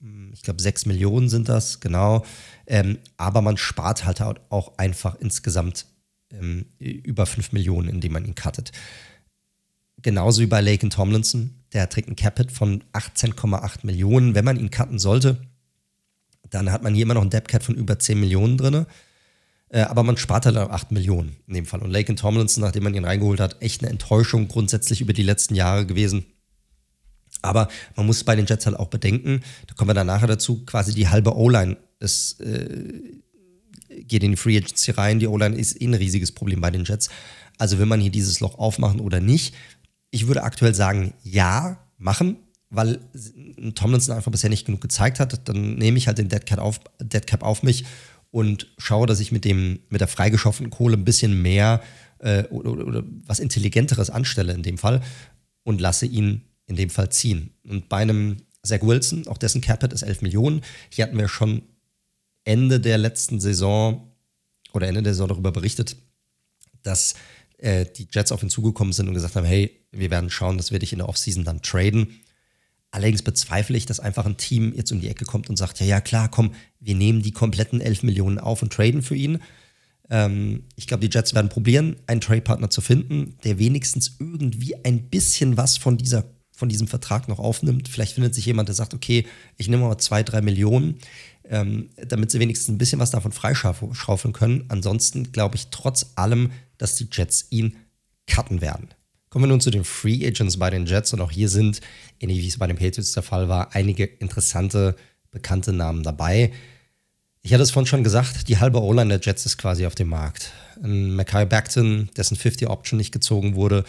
[0.00, 2.24] hm, ich glaube, 6 Millionen sind das, genau.
[2.66, 4.20] Ähm, aber man spart halt
[4.50, 5.86] auch einfach insgesamt
[6.30, 8.72] ähm, über 5 Millionen, indem man ihn cuttet.
[10.00, 11.54] Genauso wie bei Laken Tomlinson.
[11.72, 14.34] Der trägt ein Capit von 18,8 Millionen.
[14.34, 15.40] Wenn man ihn cutten sollte,
[16.50, 18.86] dann hat man hier immer noch ein Dead Cap von über 10 Millionen drin.
[19.72, 21.80] Äh, aber man spart halt 8 Millionen in dem Fall.
[21.80, 25.54] Und Laken Tomlinson, nachdem man ihn reingeholt hat, echt eine Enttäuschung grundsätzlich über die letzten
[25.54, 26.26] Jahre gewesen.
[27.40, 30.64] Aber man muss bei den Jets halt auch bedenken, da kommen wir dann nachher dazu,
[30.64, 32.06] quasi die halbe O-Line äh,
[34.04, 35.18] geht in die Free Agency rein.
[35.18, 37.08] Die O-Line ist eh ein riesiges Problem bei den Jets.
[37.58, 39.54] Also will man hier dieses Loch aufmachen oder nicht?
[40.10, 42.36] Ich würde aktuell sagen, ja, machen,
[42.68, 43.00] weil
[43.74, 45.48] Tomlinson einfach bisher nicht genug gezeigt hat.
[45.48, 47.84] Dann nehme ich halt den Dead Cap auf, Dead Cap auf mich
[48.32, 51.80] und schaue, dass ich mit, dem, mit der freigeschaffenen Kohle ein bisschen mehr
[52.18, 55.02] äh, oder, oder, oder, was Intelligenteres anstelle in dem Fall
[55.62, 57.50] und lasse ihn in dem Fall ziehen.
[57.68, 61.62] Und bei einem Zach Wilson, auch dessen Capit ist 11 Millionen, hier hatten wir schon
[62.44, 64.12] Ende der letzten Saison
[64.72, 65.96] oder Ende der Saison darüber berichtet,
[66.82, 67.14] dass
[67.58, 70.72] äh, die Jets auf ihn zugekommen sind und gesagt haben, hey, wir werden schauen, dass
[70.72, 72.21] wir dich in der Offseason dann traden.
[72.92, 75.86] Allerdings bezweifle ich, dass einfach ein Team jetzt um die Ecke kommt und sagt, ja,
[75.86, 79.38] ja, klar, komm, wir nehmen die kompletten 11 Millionen auf und traden für ihn.
[80.10, 85.08] Ähm, ich glaube, die Jets werden probieren, einen Trade-Partner zu finden, der wenigstens irgendwie ein
[85.08, 86.24] bisschen was von, dieser,
[86.54, 87.88] von diesem Vertrag noch aufnimmt.
[87.88, 89.26] Vielleicht findet sich jemand, der sagt, okay,
[89.56, 90.98] ich nehme mal zwei, drei Millionen,
[91.48, 94.66] ähm, damit sie wenigstens ein bisschen was davon freischaufeln können.
[94.68, 97.76] Ansonsten glaube ich trotz allem, dass die Jets ihn
[98.26, 98.90] cutten werden.
[99.32, 101.80] Kommen wir nun zu den Free Agents bei den Jets und auch hier sind,
[102.20, 104.94] ähnlich wie es bei den Patriots der Fall war, einige interessante,
[105.30, 106.52] bekannte Namen dabei.
[107.40, 110.08] Ich hatte es vorhin schon gesagt, die halbe O-Line der Jets ist quasi auf dem
[110.08, 110.52] Markt.
[110.82, 113.84] Mackay Backton, dessen 50-Option nicht gezogen wurde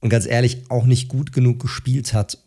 [0.00, 2.38] und ganz ehrlich auch nicht gut genug gespielt hat,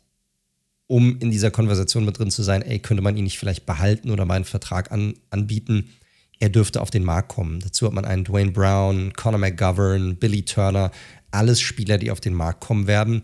[0.87, 4.11] um in dieser Konversation mit drin zu sein, ey, könnte man ihn nicht vielleicht behalten
[4.11, 5.91] oder meinen Vertrag an, anbieten?
[6.39, 7.61] Er dürfte auf den Markt kommen.
[7.61, 10.91] Dazu hat man einen Dwayne Brown, Conor McGovern, Billy Turner,
[11.31, 13.23] alles Spieler, die auf den Markt kommen werden.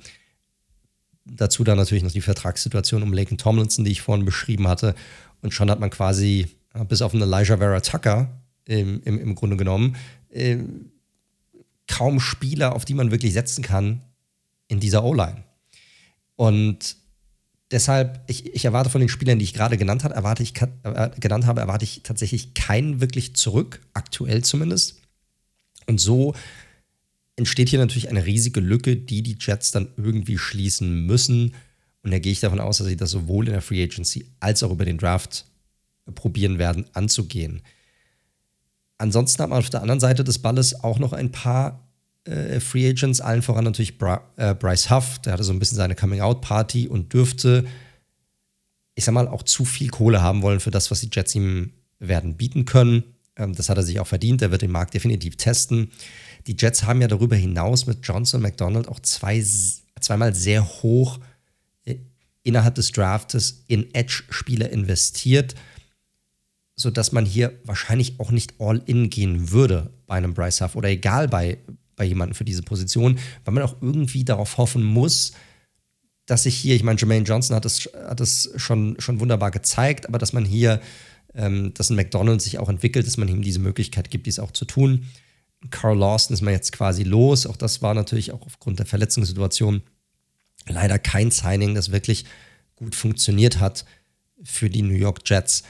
[1.25, 4.95] Dazu dann natürlich noch die Vertragssituation um Laken Tomlinson, die ich vorhin beschrieben hatte.
[5.41, 6.47] Und schon hat man quasi,
[6.87, 9.95] bis auf einen Elijah Vera Tucker im, im, im Grunde genommen,
[10.29, 10.57] äh,
[11.87, 14.01] kaum Spieler, auf die man wirklich setzen kann
[14.67, 15.43] in dieser O-Line.
[16.35, 16.95] Und
[17.71, 21.09] deshalb, ich, ich, erwarte von den Spielern, die ich gerade genannt, habe, erwarte ich, äh,
[21.19, 25.01] genannt habe, erwarte ich tatsächlich keinen wirklich zurück, aktuell zumindest.
[25.87, 26.33] Und so
[27.36, 31.56] entsteht hier natürlich eine riesige Lücke, die die Jets dann irgendwie schließen müssen.
[32.04, 34.62] Und da gehe ich davon aus, dass sie das sowohl in der Free Agency als
[34.63, 35.46] auch über den Draft
[36.15, 37.62] probieren werden anzugehen.
[38.98, 41.88] Ansonsten hat man auf der anderen Seite des Balles auch noch ein paar
[42.26, 45.78] äh, Free Agents, allen voran natürlich Bra äh, Bryce Huff, der hatte so ein bisschen
[45.78, 47.65] seine Coming-out-Party und dürfte,
[48.96, 51.74] ich sag mal, auch zu viel Kohle haben wollen für das, was die Jets ihm
[52.00, 53.04] werden bieten können.
[53.36, 55.91] Ähm, das hat er sich auch verdient, er wird den Markt definitiv testen.
[56.47, 59.43] Die Jets haben ja darüber hinaus mit Johnson und McDonald auch zwei,
[59.99, 61.19] zweimal sehr hoch
[61.86, 61.95] äh,
[62.43, 65.56] innerhalb des Draftes in Edge-Spieler investiert,
[66.75, 70.89] sodass man hier wahrscheinlich auch nicht all in gehen würde bei einem Bryce Huff oder
[70.89, 71.60] egal bei,
[71.95, 75.34] bei jemandem für diese Position, weil man auch irgendwie darauf hoffen muss,
[76.25, 78.21] dass sich hier, ich meine, Jermaine Johnson hat es, hat
[78.56, 80.82] schon, schon wunderbar gezeigt, aber dass man hier,
[81.34, 84.51] ähm, dass ein McDonald's sich auch entwickelt, dass man ihm diese Möglichkeit gibt, dies auch
[84.51, 85.06] zu tun.
[85.69, 87.45] Carl Lawson ist man jetzt quasi los.
[87.45, 89.82] Auch das war natürlich auch aufgrund der Verletzungssituation
[90.67, 92.26] leider kein Signing, das wirklich
[92.76, 93.86] gut funktioniert hat
[94.43, 95.63] für die New York Jets.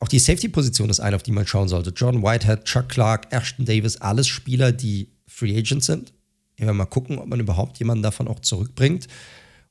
[0.00, 1.92] Auch die Safety-Position ist eine, auf die man schauen sollte.
[1.94, 6.12] John Whitehead, Chuck Clark, Ashton Davis, alles Spieler, die Free Agents sind.
[6.56, 9.08] Wir werden mal gucken, ob man überhaupt jemanden davon auch zurückbringt.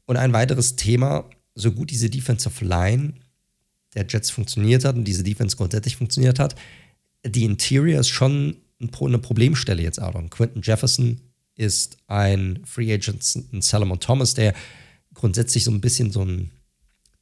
[0.06, 3.14] Und ein weiteres Thema, so gut diese Defensive Line
[3.94, 6.56] der Jets funktioniert hat und diese Defense grundsätzlich funktioniert hat,
[7.26, 10.30] die Interior ist schon eine Problemstelle jetzt, Aaron.
[10.30, 11.22] Quentin Jefferson
[11.56, 14.54] ist ein Free Agent, ein Salomon Thomas, der
[15.14, 16.52] grundsätzlich so ein bisschen so ein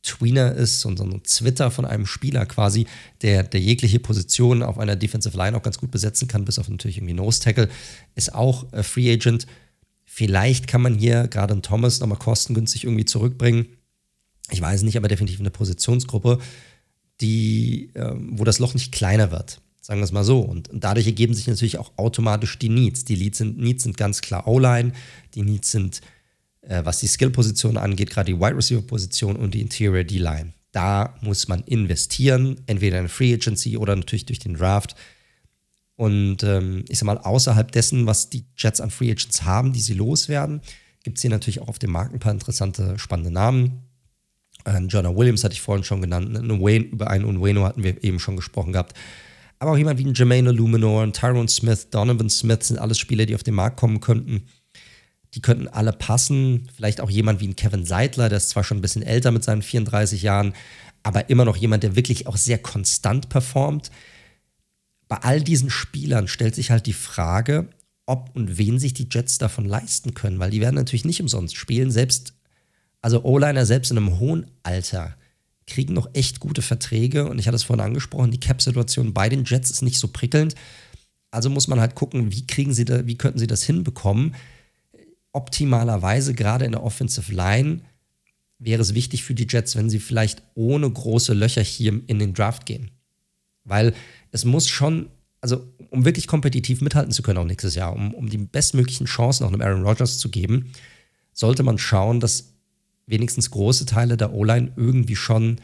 [0.01, 2.87] Tweener ist und so ein Twitter von einem Spieler quasi,
[3.21, 6.69] der, der jegliche Position auf einer Defensive Line auch ganz gut besetzen kann, bis auf
[6.69, 7.69] natürlich irgendwie Nose Tackle,
[8.15, 9.45] ist auch äh, Free Agent.
[10.05, 13.67] Vielleicht kann man hier gerade einen Thomas nochmal kostengünstig irgendwie zurückbringen.
[14.51, 16.39] Ich weiß nicht, aber definitiv eine Positionsgruppe,
[17.21, 19.61] die, äh, wo das Loch nicht kleiner wird.
[19.89, 20.41] Sagen wir es mal so.
[20.41, 23.05] Und, dadurch ergeben sich natürlich auch automatisch die Needs.
[23.05, 24.91] Die Needs sind, Needs sind ganz klar O-Line,
[25.33, 26.01] die Needs sind
[26.61, 30.53] äh, was die Skill-Position angeht, gerade die Wide Receiver-Position und die Interior D-Line.
[30.71, 34.95] Da muss man investieren, entweder in Free Agency oder natürlich durch den Draft.
[35.95, 39.81] Und ähm, ich sag mal, außerhalb dessen, was die Jets an Free Agents haben, die
[39.81, 40.61] sie loswerden,
[41.03, 43.81] gibt es hier natürlich auch auf dem Markt ein paar interessante, spannende Namen.
[44.65, 46.29] Ähm, Jonah Williams hatte ich vorhin schon genannt.
[46.31, 48.93] Wayne, über einen Unweno hatten wir eben schon gesprochen gehabt.
[49.59, 53.35] Aber auch jemand wie ein Jermaine Luminor, Tyrone Smith, Donovan Smith sind alles Spieler, die
[53.35, 54.45] auf den Markt kommen könnten
[55.33, 56.69] die könnten alle passen.
[56.75, 59.43] Vielleicht auch jemand wie ein Kevin Seidler, der ist zwar schon ein bisschen älter mit
[59.43, 60.53] seinen 34 Jahren,
[61.03, 63.91] aber immer noch jemand, der wirklich auch sehr konstant performt.
[65.07, 67.69] Bei all diesen Spielern stellt sich halt die Frage,
[68.05, 71.55] ob und wen sich die Jets davon leisten können, weil die werden natürlich nicht umsonst
[71.55, 71.91] spielen.
[71.91, 72.33] Selbst,
[73.01, 75.15] also O-Liner selbst in einem hohen Alter
[75.69, 79.45] kriegen noch echt gute Verträge und ich hatte es vorhin angesprochen, die Cap-Situation bei den
[79.45, 80.55] Jets ist nicht so prickelnd.
[81.31, 84.35] Also muss man halt gucken, wie kriegen sie da, wie könnten sie das hinbekommen?
[85.31, 87.81] optimalerweise gerade in der Offensive Line
[88.57, 92.33] wäre es wichtig für die Jets, wenn sie vielleicht ohne große Löcher hier in den
[92.33, 92.91] Draft gehen.
[93.63, 93.93] Weil
[94.31, 98.29] es muss schon, also um wirklich kompetitiv mithalten zu können auch nächstes Jahr, um, um
[98.29, 100.71] die bestmöglichen Chancen auch einem Aaron Rodgers zu geben,
[101.31, 102.53] sollte man schauen, dass
[103.09, 105.59] wenigstens große Teile der O-Line irgendwie schon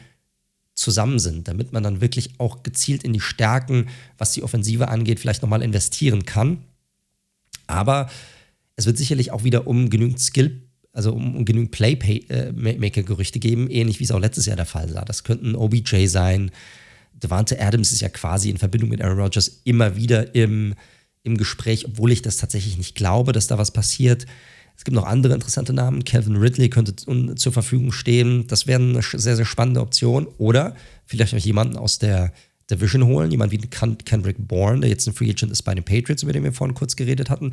[0.74, 5.18] zusammen sind, damit man dann wirklich auch gezielt in die Stärken, was die Offensive angeht,
[5.20, 6.58] vielleicht nochmal investieren kann.
[7.66, 8.10] Aber
[8.76, 14.00] es wird sicherlich auch wieder um genügend Skill, also um, um genügend Playmaker-Gerüchte geben, ähnlich
[14.00, 15.04] wie es auch letztes Jahr der Fall war.
[15.04, 16.50] Das könnten OBJ sein.
[17.14, 20.74] Devante Adams ist ja quasi in Verbindung mit Aaron Rodgers immer wieder im,
[21.22, 24.26] im Gespräch, obwohl ich das tatsächlich nicht glaube, dass da was passiert.
[24.76, 26.04] Es gibt noch andere interessante Namen.
[26.04, 26.94] Calvin Ridley könnte
[27.36, 28.46] zur Verfügung stehen.
[28.46, 30.26] Das wäre eine sehr, sehr spannende Option.
[30.38, 32.32] Oder vielleicht auch jemanden aus der
[32.70, 36.22] Division holen, jemand wie Kendrick Bourne, der jetzt ein Free Agent ist bei den Patriots,
[36.22, 37.52] über den wir vorhin kurz geredet hatten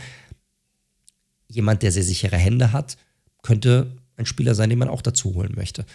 [1.54, 2.98] jemand, der sehr sichere Hände hat,
[3.42, 5.86] könnte ein Spieler sein, den man auch dazu holen möchte.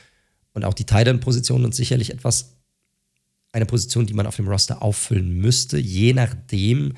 [0.53, 2.55] Und auch die Tight-End-Position ist sicherlich etwas,
[3.53, 6.95] eine Position, die man auf dem Roster auffüllen müsste, je nachdem,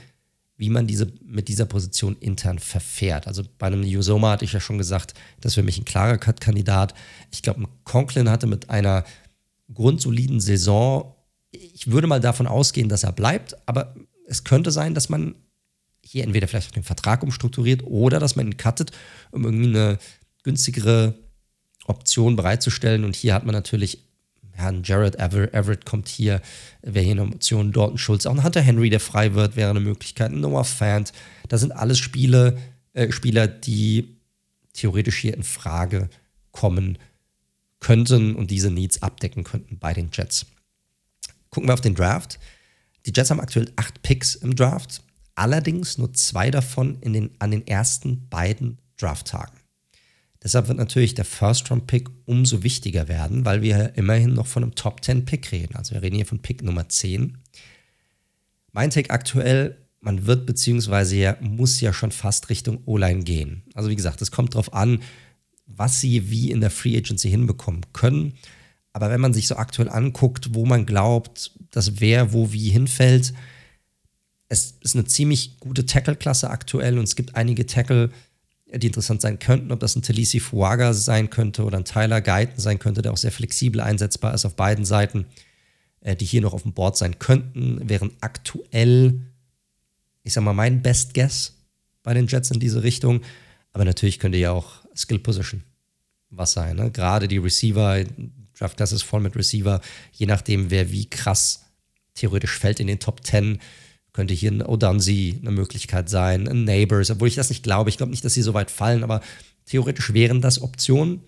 [0.61, 3.27] wie man diese, mit dieser Position intern verfährt.
[3.27, 6.19] Also bei einem Yusoma hatte ich ja schon gesagt, das ist für mich ein klarer
[6.19, 6.93] Cut-Kandidat.
[7.31, 9.05] Ich glaube, Conklin hatte mit einer
[9.73, 11.15] grundsoliden Saison,
[11.51, 13.95] ich würde mal davon ausgehen, dass er bleibt, aber
[14.27, 15.35] es könnte sein, dass man
[16.05, 18.93] hier entweder vielleicht den Vertrag umstrukturiert oder dass man ihn cuttet,
[19.31, 19.99] um irgendwie eine
[20.43, 21.15] günstigere
[21.87, 23.05] Option bereitzustellen.
[23.05, 24.10] Und hier hat man natürlich
[24.61, 26.41] Herrn Jared Everett, Everett kommt hier,
[26.83, 27.73] wäre hier eine Option.
[27.73, 30.33] Dorton Schulz, auch ein Hunter Henry, der frei wird, wäre eine Möglichkeit.
[30.33, 31.13] Noah Fant,
[31.49, 32.59] das sind alles Spiele,
[32.93, 34.17] äh, Spieler, die
[34.73, 36.09] theoretisch hier in Frage
[36.53, 36.99] kommen
[37.81, 40.47] könnten und diese Needs abdecken könnten bei den Jets.
[41.51, 42.39] Gucken wir auf den Draft.
[43.07, 45.03] Die Jets haben aktuell acht Picks im Draft
[45.41, 49.59] allerdings nur zwei davon in den, an den ersten beiden Drafttagen.
[50.43, 55.53] Deshalb wird natürlich der First-Round-Pick umso wichtiger werden, weil wir immerhin noch von einem Top-10-Pick
[55.53, 55.77] reden.
[55.77, 57.37] Also wir reden hier von Pick Nummer 10.
[58.73, 63.63] Mein Take aktuell, man wird beziehungsweise ja, muss ja schon fast Richtung O-Line gehen.
[63.75, 65.03] Also wie gesagt, es kommt darauf an,
[65.67, 68.35] was sie wie in der Free Agency hinbekommen können.
[68.93, 73.35] Aber wenn man sich so aktuell anguckt, wo man glaubt, dass wer wo wie hinfällt,
[74.49, 78.11] es ist eine ziemlich gute Tackle-Klasse aktuell und es gibt einige Tackle,
[78.73, 82.59] die interessant sein könnten, ob das ein Talisi Fuaga sein könnte oder ein Tyler Guyton
[82.59, 85.27] sein könnte, der auch sehr flexibel einsetzbar ist auf beiden Seiten,
[86.01, 89.21] äh, die hier noch auf dem Board sein könnten, wären aktuell,
[90.23, 91.55] ich sag mal, mein Best Guess
[92.03, 93.23] bei den Jets in diese Richtung.
[93.73, 95.63] Aber natürlich könnte ja auch Skill Position
[96.31, 96.77] was sein.
[96.77, 96.91] Ne?
[96.91, 98.05] Gerade die Receiver,
[98.57, 99.81] Draft Class ist voll mit Receiver,
[100.13, 101.65] je nachdem, wer wie krass
[102.15, 103.59] theoretisch fällt in den Top 10,
[104.21, 107.89] könnte hier ein Odanzi eine Möglichkeit sein, ein Neighbors, obwohl ich das nicht glaube.
[107.89, 109.23] Ich glaube nicht, dass sie so weit fallen, aber
[109.65, 111.23] theoretisch wären das Optionen.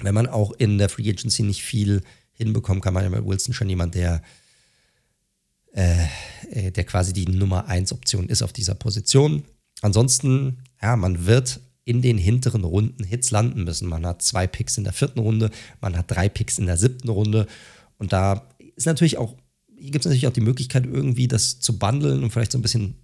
[0.00, 2.00] Wenn man auch in der Free Agency nicht viel
[2.32, 4.22] hinbekommen kann, man ja bei Wilson schon jemand, der,
[5.74, 6.06] äh,
[6.50, 9.44] äh der quasi die Nummer 1 Option ist auf dieser Position.
[9.82, 13.90] Ansonsten, ja, man wird in den hinteren Runden Hits landen müssen.
[13.90, 15.50] Man hat zwei Picks in der vierten Runde,
[15.82, 17.46] man hat drei Picks in der siebten Runde.
[17.98, 19.36] Und da ist natürlich auch,
[19.90, 22.96] gibt es natürlich auch die Möglichkeit, irgendwie das zu bundeln und vielleicht so ein bisschen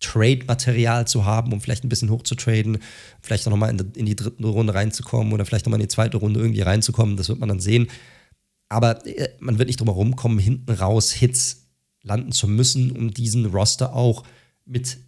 [0.00, 2.78] Trade-Material zu haben, um vielleicht ein bisschen hoch zu traden,
[3.22, 6.18] vielleicht auch nochmal in, in die dritte Runde reinzukommen oder vielleicht nochmal in die zweite
[6.18, 7.16] Runde irgendwie reinzukommen.
[7.16, 7.88] Das wird man dann sehen.
[8.68, 11.68] Aber äh, man wird nicht drum herum kommen, hinten raus Hits
[12.02, 14.24] landen zu müssen, um diesen Roster auch
[14.66, 14.98] mit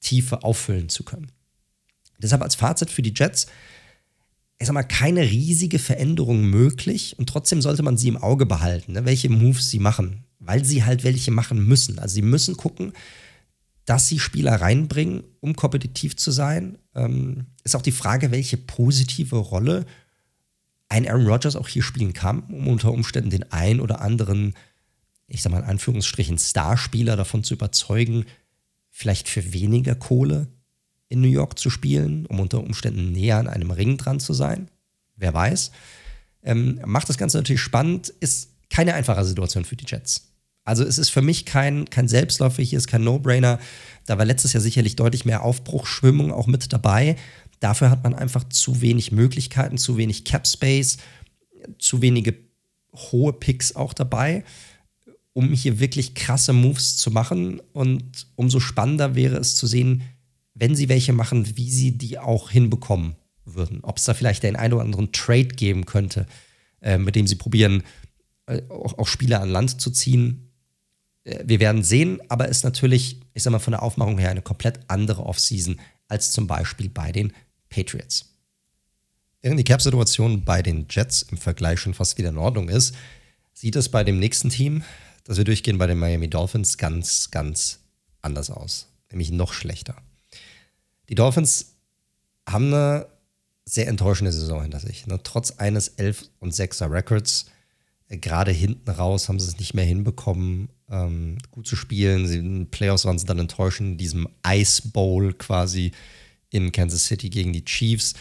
[0.00, 1.32] Tiefe auffüllen zu können.
[2.18, 3.46] Deshalb als Fazit für die Jets,
[4.58, 8.92] ich sag mal, keine riesige Veränderung möglich und trotzdem sollte man sie im Auge behalten,
[8.92, 11.98] ne, welche Moves sie machen, weil sie halt welche machen müssen.
[11.98, 12.92] Also sie müssen gucken,
[13.84, 16.78] dass sie Spieler reinbringen, um kompetitiv zu sein.
[16.94, 19.84] Ähm, ist auch die Frage, welche positive Rolle
[20.88, 24.54] ein Aaron Rodgers auch hier spielen kann, um unter Umständen den ein oder anderen,
[25.26, 28.24] ich sag mal in Anführungsstrichen, Starspieler davon zu überzeugen,
[28.90, 30.48] vielleicht für weniger Kohle
[31.08, 34.68] in New York zu spielen, um unter Umständen näher an einem Ring dran zu sein.
[35.16, 35.70] Wer weiß.
[36.42, 40.33] Ähm, macht das Ganze natürlich spannend, ist keine einfache Situation für die Jets.
[40.64, 43.58] Also es ist für mich kein, kein Selbstläufer, hier ist kein No-Brainer.
[44.06, 47.16] Da war letztes Jahr sicherlich deutlich mehr Aufbruchschwimmung auch mit dabei.
[47.60, 50.98] Dafür hat man einfach zu wenig Möglichkeiten, zu wenig Cap Space,
[51.78, 52.34] zu wenige
[52.94, 54.44] hohe Picks auch dabei,
[55.32, 57.60] um hier wirklich krasse Moves zu machen.
[57.72, 60.02] Und umso spannender wäre es zu sehen,
[60.54, 63.80] wenn sie welche machen, wie sie die auch hinbekommen würden.
[63.82, 66.26] Ob es da vielleicht den einen oder anderen Trade geben könnte,
[66.80, 67.82] äh, mit dem sie probieren,
[68.46, 70.50] äh, auch, auch Spieler an Land zu ziehen.
[71.24, 74.42] Äh, wir werden sehen, aber ist natürlich, ich sag mal, von der Aufmachung her eine
[74.42, 77.32] komplett andere Offseason als zum Beispiel bei den
[77.68, 78.30] Patriots.
[79.42, 82.94] Während die Cap-Situation bei den Jets im Vergleich schon fast wieder in Ordnung ist,
[83.52, 84.84] sieht es bei dem nächsten Team,
[85.24, 87.80] das wir durchgehen, bei den Miami Dolphins, ganz, ganz
[88.22, 88.88] anders aus.
[89.10, 89.96] Nämlich noch schlechter.
[91.08, 91.74] Die Dolphins
[92.48, 93.06] haben eine
[93.64, 95.06] sehr enttäuschende Saison hinter sich.
[95.06, 95.20] Ne?
[95.22, 97.46] Trotz eines 11 und 6er Records,
[98.08, 102.26] gerade hinten raus haben sie es nicht mehr hinbekommen, ähm, gut zu spielen.
[102.26, 105.92] Sie, in den Playoffs waren sie dann enttäuschend in diesem Ice Bowl quasi
[106.50, 108.14] in Kansas City gegen die Chiefs.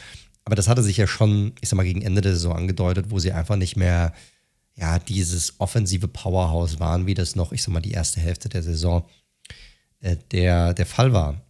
[0.46, 3.20] Aber das hatte sich ja schon, ich sag mal, gegen Ende der Saison angedeutet, wo
[3.20, 4.14] sie einfach nicht mehr
[4.76, 8.64] ja, dieses offensive Powerhouse waren, wie das noch, ich sag mal, die erste Hälfte der
[8.64, 9.06] Saison
[10.00, 11.42] äh, der, der Fall war.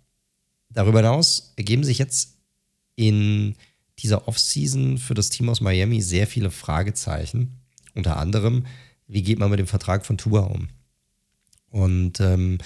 [0.69, 2.37] Darüber hinaus ergeben sich jetzt
[2.95, 3.55] in
[3.99, 7.62] dieser Offseason für das Team aus Miami sehr viele Fragezeichen.
[7.95, 8.65] Unter anderem,
[9.07, 10.69] wie geht man mit dem Vertrag von Tua um?
[11.69, 12.59] Und ähm,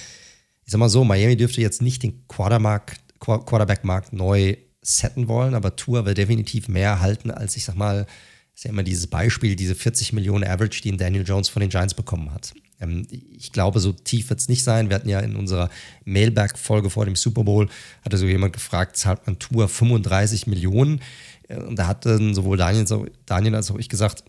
[0.65, 6.05] ich sag mal so, Miami dürfte jetzt nicht den Quarterback-Markt neu setten wollen, aber Tua
[6.05, 8.05] will definitiv mehr halten als, ich sag mal,
[8.53, 11.93] ist ja immer dieses Beispiel, diese 40 Millionen Average, die Daniel Jones von den Giants
[11.93, 12.53] bekommen hat.
[12.79, 14.89] Ähm, ich glaube, so tief wird es nicht sein.
[14.89, 15.69] Wir hatten ja in unserer
[16.05, 17.69] Mailback-Folge vor dem Super Bowl,
[18.03, 21.01] hatte so jemand gefragt, zahlt man Tour 35 Millionen?
[21.47, 22.85] Äh, und da hatten sowohl Daniel,
[23.25, 24.23] Daniel als auch ich gesagt,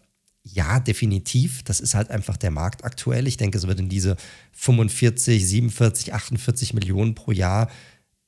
[0.53, 1.63] ja, definitiv.
[1.63, 3.27] Das ist halt einfach der Markt aktuell.
[3.27, 4.17] Ich denke, es wird in diese
[4.53, 7.71] 45, 47, 48 Millionen pro Jahr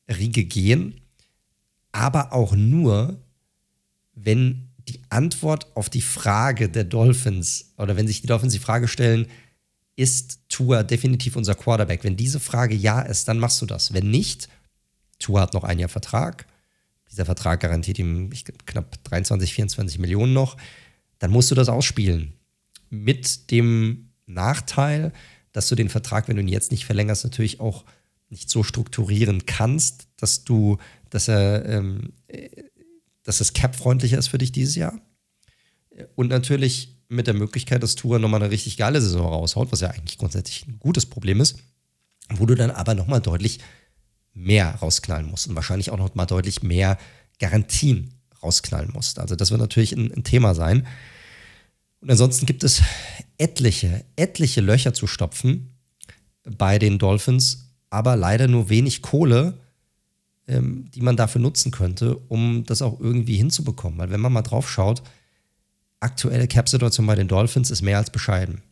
[0.09, 1.01] Riege gehen.
[1.93, 3.18] Aber auch nur,
[4.14, 8.89] wenn die Antwort auf die Frage der Dolphins oder wenn sich die Dolphins die Frage
[8.89, 9.27] stellen,
[9.97, 12.05] ist Tua definitiv unser Quarterback?
[12.05, 13.93] Wenn diese Frage ja ist, dann machst du das.
[13.93, 14.49] Wenn nicht,
[15.18, 16.47] Tua hat noch ein Jahr Vertrag.
[17.11, 18.31] Dieser Vertrag garantiert ihm
[18.66, 20.57] knapp 23, 24 Millionen noch.
[21.21, 22.33] Dann musst du das ausspielen.
[22.89, 25.12] Mit dem Nachteil,
[25.53, 27.85] dass du den Vertrag, wenn du ihn jetzt nicht verlängerst, natürlich auch
[28.31, 30.79] nicht so strukturieren kannst, dass du,
[31.11, 32.14] dass er, ähm,
[33.23, 35.01] dass es cap-freundlicher ist für dich dieses Jahr.
[36.14, 39.91] Und natürlich mit der Möglichkeit, dass Tour nochmal eine richtig geile Saison raushaut, was ja
[39.91, 41.59] eigentlich grundsätzlich ein gutes Problem ist,
[42.31, 43.59] wo du dann aber nochmal deutlich
[44.33, 46.99] mehr rausknallen musst und wahrscheinlich auch nochmal deutlich mehr
[47.41, 49.18] Garantien rausknallen musst.
[49.18, 50.86] Also das wird natürlich ein, ein Thema sein.
[52.01, 52.82] Und ansonsten gibt es
[53.38, 55.74] etliche, etliche Löcher zu stopfen
[56.45, 59.59] bei den Dolphins, aber leider nur wenig Kohle,
[60.49, 63.99] ähm, die man dafür nutzen könnte, um das auch irgendwie hinzubekommen.
[63.99, 65.03] Weil wenn man mal drauf schaut,
[66.01, 68.62] aktuelle Cap-Situation bei den Dolphins ist mehr als bescheiden.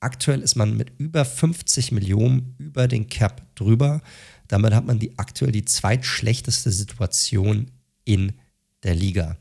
[0.00, 4.02] Aktuell ist man mit über 50 Millionen über den Cap drüber.
[4.48, 7.70] Damit hat man die aktuell die zweitschlechteste Situation
[8.04, 8.32] in
[8.86, 9.36] der Liga.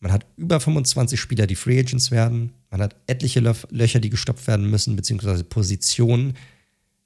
[0.00, 2.52] Man hat über 25 Spieler, die Free Agents werden.
[2.70, 6.34] Man hat etliche Löcher, die gestopft werden müssen, beziehungsweise Positionen,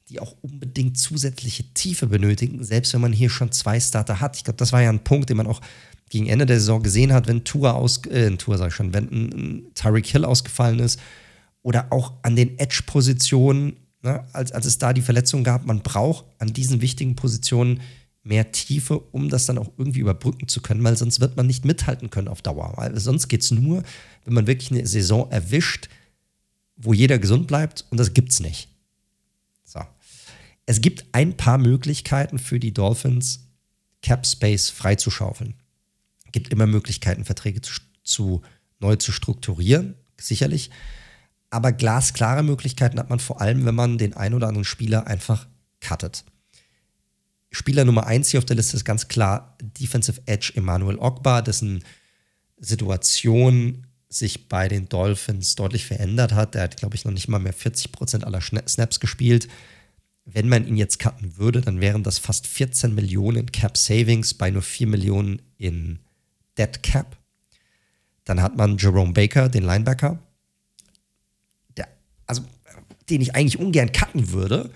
[0.08, 4.36] die auch unbedingt zusätzliche Tiefe benötigen, selbst wenn man hier schon zwei Starter hat.
[4.36, 5.60] Ich glaube, das war ja ein Punkt, den man auch
[6.08, 9.04] gegen Ende der Saison gesehen hat, wenn Tour aus, äh, Tour sag ich schon, wenn
[9.04, 10.98] ein Tyreek Hill ausgefallen ist
[11.62, 16.24] oder auch an den Edge-Positionen, ne, als, als es da die Verletzung gab, man braucht
[16.38, 17.80] an diesen wichtigen Positionen
[18.30, 21.66] mehr Tiefe, um das dann auch irgendwie überbrücken zu können, weil sonst wird man nicht
[21.66, 22.72] mithalten können auf Dauer.
[22.76, 23.82] Weil sonst geht es nur,
[24.24, 25.90] wenn man wirklich eine Saison erwischt,
[26.76, 28.68] wo jeder gesund bleibt und das gibt es nicht.
[29.64, 29.80] So.
[30.64, 33.48] Es gibt ein paar Möglichkeiten für die Dolphins,
[34.02, 35.54] Cap Space freizuschaufeln
[36.32, 38.42] gibt immer Möglichkeiten, Verträge zu, zu
[38.78, 40.70] neu zu strukturieren, sicherlich.
[41.50, 45.48] Aber glasklare Möglichkeiten hat man vor allem, wenn man den einen oder anderen Spieler einfach
[45.80, 46.24] cuttet.
[47.50, 51.84] Spieler Nummer eins hier auf der Liste ist ganz klar Defensive Edge Emmanuel Ogba, dessen
[52.58, 56.54] Situation sich bei den Dolphins deutlich verändert hat.
[56.54, 59.48] Der hat, glaube ich, noch nicht mal mehr 40 Prozent aller Snaps gespielt.
[60.24, 64.50] Wenn man ihn jetzt cutten würde, dann wären das fast 14 Millionen Cap Savings bei
[64.50, 66.00] nur 4 Millionen in
[66.58, 67.16] Dead Cap.
[68.24, 70.18] Dann hat man Jerome Baker, den Linebacker,
[71.76, 71.88] der,
[72.26, 72.42] also,
[73.08, 74.70] den ich eigentlich ungern cutten würde.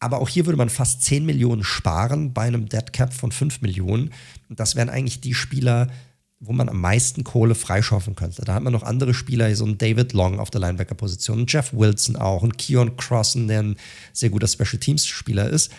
[0.00, 3.62] Aber auch hier würde man fast 10 Millionen sparen bei einem Dead Cap von 5
[3.62, 4.12] Millionen.
[4.48, 5.88] Und das wären eigentlich die Spieler,
[6.40, 8.42] wo man am meisten Kohle freischaufeln könnte.
[8.44, 12.14] Da hat man noch andere Spieler, so ein David Long auf der Linebacker-Position, Jeff Wilson
[12.14, 13.76] auch, und Keon Crossen, der ein
[14.12, 15.72] sehr guter Special Teams-Spieler ist,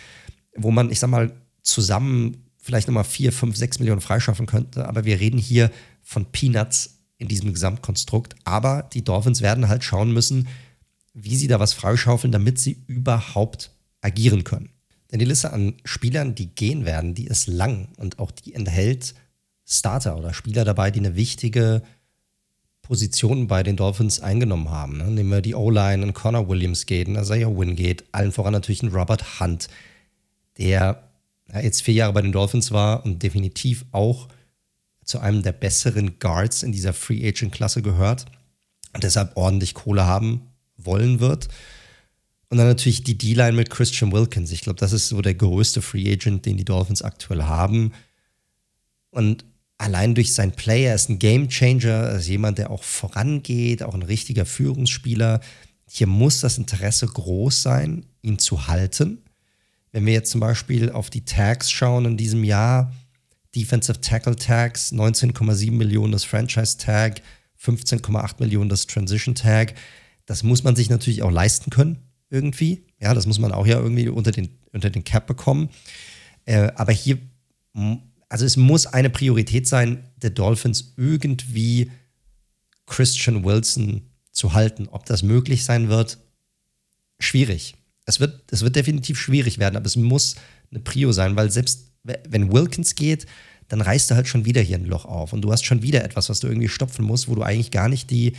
[0.54, 4.86] wo man, ich sag mal, zusammen vielleicht nochmal 4, 5, 6 Millionen freischaffen könnte.
[4.86, 5.70] Aber wir reden hier
[6.02, 8.34] von Peanuts in diesem Gesamtkonstrukt.
[8.44, 10.48] Aber die Dolphins werden halt schauen müssen,
[11.14, 14.70] wie sie da was freischaufeln, damit sie überhaupt agieren können.
[15.10, 19.14] Denn die Liste an Spielern, die gehen werden, die ist lang und auch die enthält
[19.66, 21.82] Starter oder Spieler dabei, die eine wichtige
[22.82, 24.98] Position bei den Dolphins eingenommen haben.
[24.98, 25.04] Ne?
[25.04, 28.82] Nehmen wir die O-Line, ein Connor Williams geht, ein Isaiah Wynn geht, allen voran natürlich
[28.82, 29.68] ein Robert Hunt,
[30.58, 31.02] der
[31.62, 34.28] jetzt vier Jahre bei den Dolphins war und definitiv auch
[35.04, 38.26] zu einem der besseren Guards in dieser Free Agent Klasse gehört
[38.92, 40.42] und deshalb ordentlich Kohle haben
[40.76, 41.48] wollen wird.
[42.50, 44.50] Und dann natürlich die D-Line mit Christian Wilkins.
[44.50, 47.92] Ich glaube, das ist so der größte Free Agent, den die Dolphins aktuell haben.
[49.10, 49.44] Und
[49.78, 53.84] allein durch sein Play, er ist ein Game Changer, er ist jemand, der auch vorangeht,
[53.84, 55.40] auch ein richtiger Führungsspieler.
[55.88, 59.22] Hier muss das Interesse groß sein, ihn zu halten.
[59.92, 62.92] Wenn wir jetzt zum Beispiel auf die Tags schauen in diesem Jahr,
[63.54, 67.22] Defensive Tackle Tags, 19,7 Millionen das Franchise Tag,
[67.62, 69.74] 15,8 Millionen das Transition Tag.
[70.26, 71.98] Das muss man sich natürlich auch leisten können,
[72.30, 72.86] irgendwie.
[73.00, 75.68] Ja, das muss man auch ja irgendwie unter den, unter den Cap bekommen.
[76.44, 77.18] Äh, aber hier,
[78.28, 81.90] also es muss eine Priorität sein, der Dolphins irgendwie
[82.86, 84.02] Christian Wilson
[84.32, 84.88] zu halten.
[84.88, 86.18] Ob das möglich sein wird,
[87.18, 87.74] schwierig
[88.10, 90.36] es wird, es wird definitiv schwierig werden, aber es muss
[90.70, 93.26] eine Prio sein, weil selbst wenn Wilkins geht,
[93.68, 96.04] dann reißt er halt schon wieder hier ein Loch auf und du hast schon wieder
[96.04, 98.32] etwas, was du irgendwie stopfen musst, wo du eigentlich gar nicht die,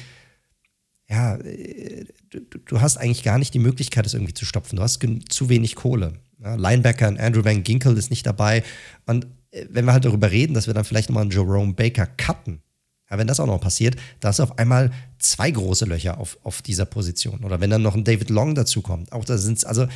[1.12, 4.78] ja, äh, du, du hast eigentlich gar nicht die Möglichkeit, das irgendwie zu stopfen.
[4.78, 6.14] Du hast zu wenig Kohle.
[6.39, 8.64] Ja, Linebacker und Andrew Van Ginkel ist nicht dabei.
[9.05, 12.07] Und äh, wenn wir halt darüber reden, dass wir dann vielleicht nochmal einen Jerome Baker
[12.07, 12.62] cutten,
[13.09, 16.62] ja, wenn das auch noch passiert, da ist auf einmal zwei große Löcher auf, auf
[16.62, 17.43] dieser Position.
[17.43, 19.12] Oder wenn dann noch ein David Long dazu kommt.
[19.12, 19.88] Auch da sind es, also,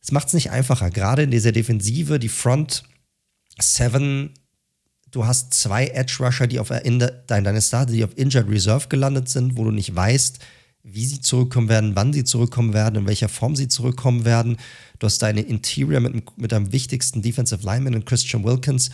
[0.00, 0.90] es macht es nicht einfacher.
[0.90, 2.84] Gerade in dieser Defensive, die Front
[3.60, 4.30] Seven,
[5.10, 8.88] du hast zwei Edge Rusher, die auf in de, deine Starter, die auf Injured Reserve
[8.88, 10.38] gelandet sind, wo du nicht weißt,
[10.82, 14.56] wie sie zurückkommen werden, wann sie zurückkommen werden, in welcher Form sie zurückkommen werden.
[14.98, 18.90] Du hast deine Interior mit, mit deinem wichtigsten Defensive Lineman in Christian Wilkins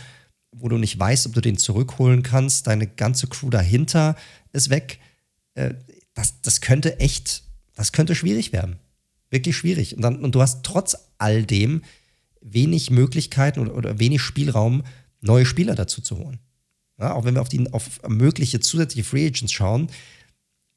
[0.57, 2.67] wo du nicht weißt, ob du den zurückholen kannst.
[2.67, 4.15] Deine ganze Crew dahinter
[4.53, 4.99] ist weg.
[5.55, 5.73] Äh,
[6.13, 7.43] das, das könnte echt,
[7.75, 8.77] das könnte schwierig werden.
[9.29, 9.95] Wirklich schwierig.
[9.95, 11.81] Und, dann, und du hast trotz all dem
[12.41, 14.83] wenig Möglichkeiten oder, oder wenig Spielraum,
[15.25, 16.39] neue Spieler dazu zu holen.
[16.99, 19.89] Ja, auch wenn wir auf, die, auf mögliche zusätzliche Free Agents schauen,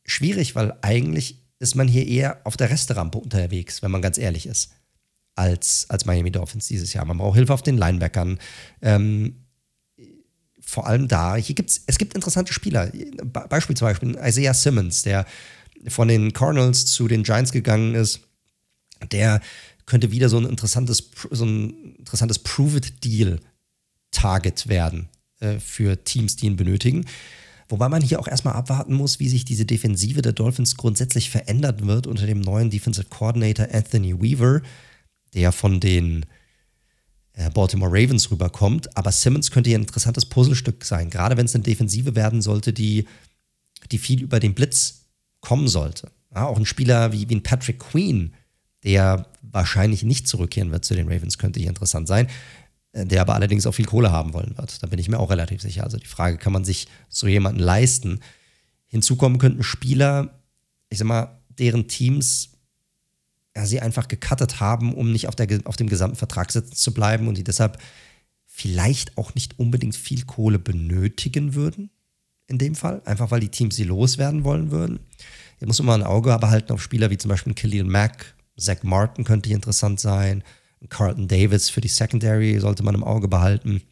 [0.04, 4.46] schwierig, weil eigentlich ist man hier eher auf der Resterampe unterwegs, wenn man ganz ehrlich
[4.46, 4.72] ist,
[5.34, 7.04] als, als Miami Dolphins dieses Jahr.
[7.04, 8.38] Man braucht Hilfe auf den Linebackern.
[8.82, 9.36] Ähm,
[10.60, 12.92] vor allem da, hier gibt's, es gibt interessante Spieler.
[13.48, 15.24] Beispiel zum Beispiel Isaiah Simmons, der
[15.86, 18.20] von den Cardinals zu den Giants gegangen ist.
[19.12, 19.40] Der
[19.86, 22.40] könnte wieder so ein interessantes, so ein interessantes
[24.12, 25.08] Prove-It-Deal-Target werden
[25.40, 27.04] äh, für Teams, die ihn benötigen.
[27.68, 31.86] Wobei man hier auch erstmal abwarten muss, wie sich diese Defensive der Dolphins grundsätzlich verändern
[31.86, 34.62] wird unter dem neuen Defensive Coordinator Anthony Weaver,
[35.34, 36.24] der von den
[37.34, 38.96] äh, Baltimore Ravens rüberkommt.
[38.96, 42.72] Aber Simmons könnte hier ein interessantes Puzzlestück sein, gerade wenn es eine Defensive werden sollte,
[42.72, 43.06] die,
[43.90, 45.04] die viel über den Blitz
[45.40, 46.10] kommen sollte.
[46.34, 48.34] Ja, auch ein Spieler wie, wie ein Patrick Queen,
[48.82, 52.28] der wahrscheinlich nicht zurückkehren wird zu den Ravens, könnte hier interessant sein,
[52.92, 54.82] der aber allerdings auch viel Kohle haben wollen wird.
[54.82, 55.84] Da bin ich mir auch relativ sicher.
[55.84, 58.20] Also die Frage, kann man sich so jemanden leisten?
[58.86, 60.40] Hinzu kommen könnten Spieler,
[60.88, 62.50] ich sag mal, deren Teams
[63.54, 66.94] ja, sie einfach gecuttet haben, um nicht auf, der, auf dem gesamten Vertrag sitzen zu
[66.94, 67.78] bleiben und die deshalb
[68.46, 71.90] vielleicht auch nicht unbedingt viel Kohle benötigen würden.
[72.46, 75.00] In dem Fall, einfach weil die Teams sie loswerden wollen würden.
[75.58, 79.24] Hier muss man ein Auge behalten auf Spieler wie zum Beispiel Khalil Mack, Zach Martin
[79.24, 80.42] könnte hier interessant sein,
[80.88, 83.82] Carlton Davis für die Secondary sollte man im Auge behalten.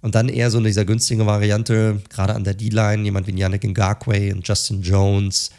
[0.00, 3.64] Und dann eher so in dieser günstigen Variante, gerade an der D-Line, jemand wie Yannick
[3.64, 5.50] Ngakwe und Justin Jones,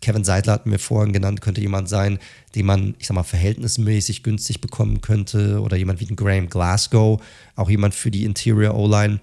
[0.00, 2.18] Kevin Seidler hat mir vorhin genannt, könnte jemand sein,
[2.54, 5.60] den man, ich sag mal, verhältnismäßig günstig bekommen könnte.
[5.60, 7.20] Oder jemand wie den Graham Glasgow,
[7.56, 9.20] auch jemand für die Interior O-Line.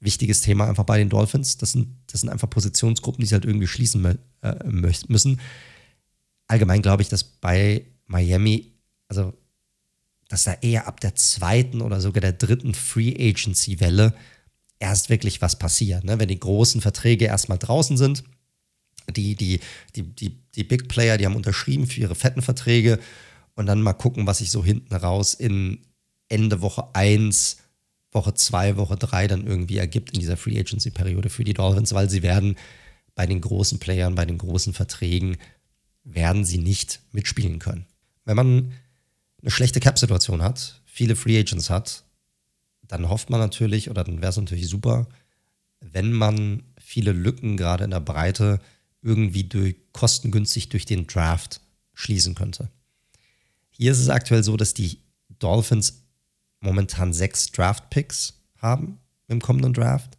[0.00, 1.56] Wichtiges Thema einfach bei den Dolphins.
[1.56, 4.54] Das sind, das sind einfach Positionsgruppen, die sie halt irgendwie schließen äh,
[5.06, 5.40] müssen.
[6.48, 8.72] Allgemein glaube ich, dass bei Miami,
[9.06, 9.34] also
[10.28, 14.14] dass da eher ab der zweiten oder sogar der dritten Free Agency Welle
[14.78, 16.04] erst wirklich was passiert.
[16.04, 16.18] Ne?
[16.18, 18.24] Wenn die großen Verträge erstmal draußen sind,
[19.10, 19.60] die, die,
[19.96, 22.98] die, die, die Big Player, die haben unterschrieben für ihre fetten Verträge
[23.54, 25.80] und dann mal gucken, was sich so hinten raus in
[26.28, 27.56] Ende Woche 1,
[28.12, 31.94] Woche 2, Woche 3 dann irgendwie ergibt in dieser Free Agency Periode für die Dolphins,
[31.94, 32.56] weil sie werden
[33.14, 35.38] bei den großen Playern, bei den großen Verträgen,
[36.04, 37.86] werden sie nicht mitspielen können.
[38.24, 38.72] Wenn man
[39.40, 42.04] eine schlechte Cap-Situation hat, viele Free Agents hat,
[42.82, 45.08] dann hofft man natürlich, oder dann wäre es natürlich super,
[45.80, 48.60] wenn man viele Lücken gerade in der Breite
[49.02, 51.60] irgendwie durch, kostengünstig durch den Draft
[51.94, 52.70] schließen könnte.
[53.70, 55.02] Hier ist es aktuell so, dass die
[55.38, 56.02] Dolphins
[56.60, 60.18] momentan sechs Draft-Picks haben im kommenden Draft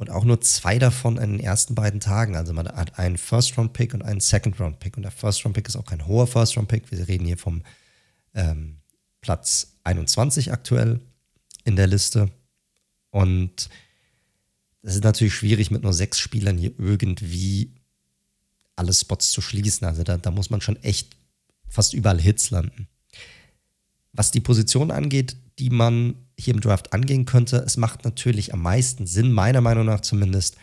[0.00, 2.34] und auch nur zwei davon in den ersten beiden Tagen.
[2.34, 4.96] Also man hat einen First-Round-Pick und einen Second-Round-Pick.
[4.96, 6.90] Und der First-Round-Pick ist auch kein hoher First-Round-Pick.
[6.90, 7.62] Wir reden hier vom
[8.34, 8.76] ähm,
[9.20, 11.00] Platz 21 aktuell
[11.64, 12.30] in der Liste.
[13.10, 13.68] Und
[14.82, 17.74] es ist natürlich schwierig, mit nur sechs Spielern hier irgendwie
[18.76, 19.86] alle Spots zu schließen.
[19.86, 21.16] Also da, da muss man schon echt
[21.68, 22.88] fast überall Hits landen.
[24.12, 28.62] Was die Position angeht, die man hier im Draft angehen könnte, es macht natürlich am
[28.62, 30.56] meisten Sinn, meiner Meinung nach zumindest,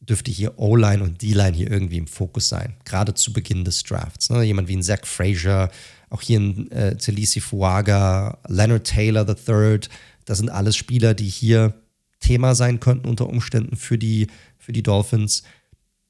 [0.00, 4.30] dürfte hier O-Line und D-Line hier irgendwie im Fokus sein, gerade zu Beginn des Drafts.
[4.30, 4.42] Ne?
[4.42, 5.70] Jemand wie ein Zach Frazier,
[6.10, 9.80] auch hier ein äh, Celisi Fuaga, Leonard Taylor III,
[10.26, 11.74] das sind alles Spieler, die hier
[12.20, 14.26] Thema sein könnten unter Umständen für die,
[14.58, 15.42] für die Dolphins.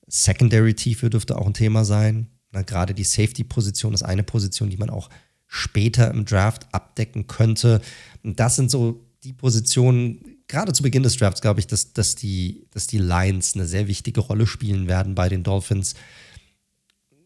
[0.08, 2.28] Secondary-Tiefe dürfte auch ein Thema sein.
[2.50, 5.08] Na, gerade die Safety-Position ist eine Position, die man auch
[5.46, 7.80] später im Draft abdecken könnte.
[8.22, 12.14] Und das sind so die Positionen, gerade zu Beginn des Drafts, glaube ich, dass, dass,
[12.16, 15.94] die, dass die Lions eine sehr wichtige Rolle spielen werden bei den Dolphins.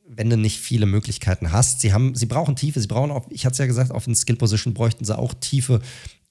[0.07, 1.81] Wenn du nicht viele Möglichkeiten hast.
[1.81, 4.15] Sie, haben, sie brauchen Tiefe, sie brauchen auch, ich hatte es ja gesagt, auf den
[4.15, 5.81] Skill-Position bräuchten sie auch Tiefe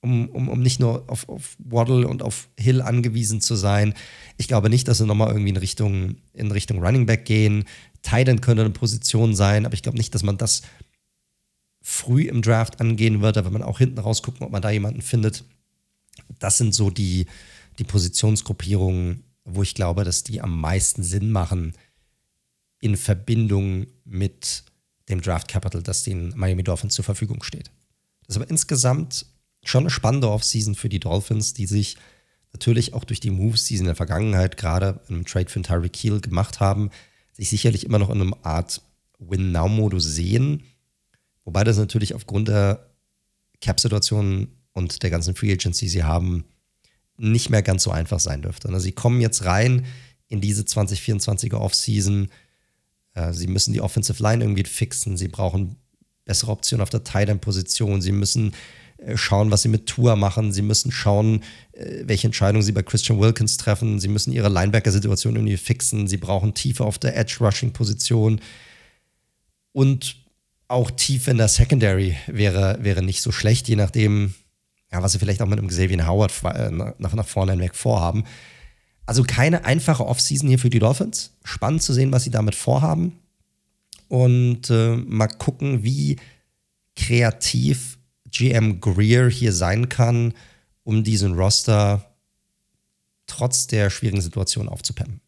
[0.03, 3.93] um, um, um nicht nur auf, auf Waddle und auf Hill angewiesen zu sein.
[4.38, 7.63] Ich glaube nicht, dass sie nochmal irgendwie in Richtung, in Richtung Running Back gehen.
[8.01, 10.61] Titan könnte eine Position sein, aber ich glaube nicht, dass man das
[11.82, 14.69] früh im Draft angehen wird, aber wenn man auch hinten raus gucken, ob man da
[14.69, 15.45] jemanden findet.
[16.38, 17.26] Das sind so die,
[17.80, 21.74] die Positionsgruppierungen, wo ich glaube, dass die am meisten Sinn machen
[22.84, 24.65] in Verbindung mit
[25.07, 27.71] dem Draft Capital, das den Miami Dolphins zur Verfügung steht.
[28.27, 29.25] Das ist aber insgesamt
[29.63, 31.95] schon eine spannende Offseason für die Dolphins, die sich
[32.51, 35.95] natürlich auch durch die Moves, die sie in der Vergangenheit gerade im Trade für Tyreek
[35.95, 36.89] Hill gemacht haben,
[37.31, 38.81] sich sicherlich immer noch in einem Art
[39.17, 40.63] Win-Now-Modus sehen.
[41.45, 42.89] Wobei das natürlich aufgrund der
[43.61, 46.43] Cap-Situation und der ganzen Free Agency, die sie haben,
[47.15, 48.67] nicht mehr ganz so einfach sein dürfte.
[48.67, 49.86] Also sie kommen jetzt rein
[50.27, 52.27] in diese 2024er Offseason.
[53.14, 55.18] Äh, sie müssen die Offensive Line irgendwie fixen.
[55.18, 55.78] Sie brauchen
[56.26, 58.01] bessere Optionen auf der Tight End Position.
[58.01, 58.53] Sie müssen
[58.97, 60.51] äh, schauen, was sie mit Tour machen.
[60.53, 61.43] Sie müssen schauen,
[61.74, 63.99] äh, welche Entscheidungen sie bei Christian Wilkins treffen.
[63.99, 66.07] Sie müssen ihre Linebacker-Situation irgendwie fixen.
[66.07, 68.41] Sie brauchen Tiefe auf der Edge-Rushing-Position.
[69.72, 70.18] Und
[70.68, 74.34] auch Tiefe in der Secondary wäre, wäre nicht so schlecht, je nachdem,
[74.91, 76.32] ja, was sie vielleicht auch mit einem Xavier Howard
[76.72, 78.24] nach, nach vorne hinweg vorhaben.
[79.06, 81.32] Also keine einfache Offseason hier für die Dolphins.
[81.43, 83.20] Spannend zu sehen, was sie damit vorhaben.
[84.08, 86.18] Und äh, mal gucken, wie
[86.95, 87.97] kreativ
[88.30, 90.34] GM Greer hier sein kann,
[90.84, 92.14] um diesen Roster
[93.28, 95.22] trotz der schwierigen Situation aufzupeppen.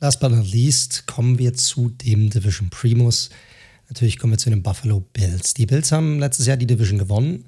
[0.00, 3.30] Last but not least kommen wir zu dem Division Primus.
[3.88, 5.54] Natürlich kommen wir zu den Buffalo Bills.
[5.54, 7.46] Die Bills haben letztes Jahr die Division gewonnen.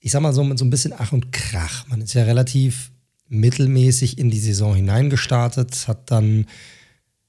[0.00, 1.86] ich sag mal so mit so ein bisschen Ach und Krach.
[1.88, 2.90] Man ist ja relativ
[3.34, 6.46] mittelmäßig in die Saison hineingestartet, hat dann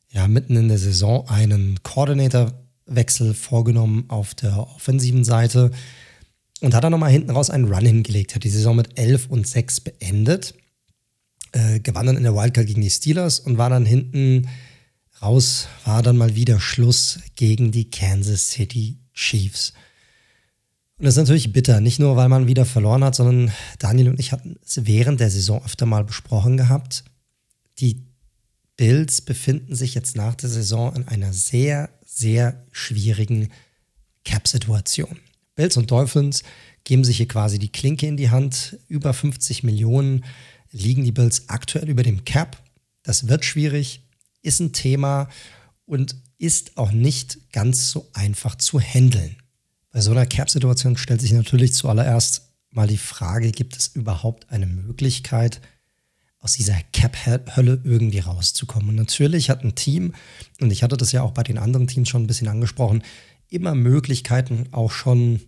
[0.10, 5.72] ja mitten in der Saison einen Coordinator-Wechsel vorgenommen auf der offensiven Seite
[6.62, 9.48] und hat dann nochmal hinten raus einen Run hingelegt, hat die Saison mit 11 und
[9.48, 10.56] 6 beendet,
[11.52, 14.48] äh, gewann dann in der Wildcard gegen die Steelers und war dann hinten
[15.22, 19.74] raus, war dann mal wieder Schluss gegen die Kansas City Chiefs.
[20.98, 24.20] Und das ist natürlich bitter, nicht nur, weil man wieder verloren hat, sondern Daniel und
[24.20, 27.04] ich hatten es während der Saison öfter mal besprochen gehabt.
[27.80, 28.06] Die
[28.78, 33.50] Bills befinden sich jetzt nach der Saison in einer sehr, sehr schwierigen
[34.24, 35.20] Cap-Situation.
[35.56, 36.44] Bills und Dolphins
[36.86, 38.78] geben sich hier quasi die Klinke in die Hand.
[38.88, 40.24] Über 50 Millionen
[40.72, 42.62] liegen die Bills aktuell über dem Cap.
[43.04, 44.02] Das wird schwierig,
[44.42, 45.30] ist ein Thema
[45.86, 49.38] und ist auch nicht ganz so einfach zu handeln.
[49.96, 54.66] Bei so einer Cap-Situation stellt sich natürlich zuallererst mal die Frage, gibt es überhaupt eine
[54.66, 55.62] Möglichkeit,
[56.40, 58.90] aus dieser Cap-Hölle irgendwie rauszukommen?
[58.90, 60.14] Und natürlich hat ein Team,
[60.60, 63.04] und ich hatte das ja auch bei den anderen Teams schon ein bisschen angesprochen,
[63.48, 65.40] immer Möglichkeiten, auch schon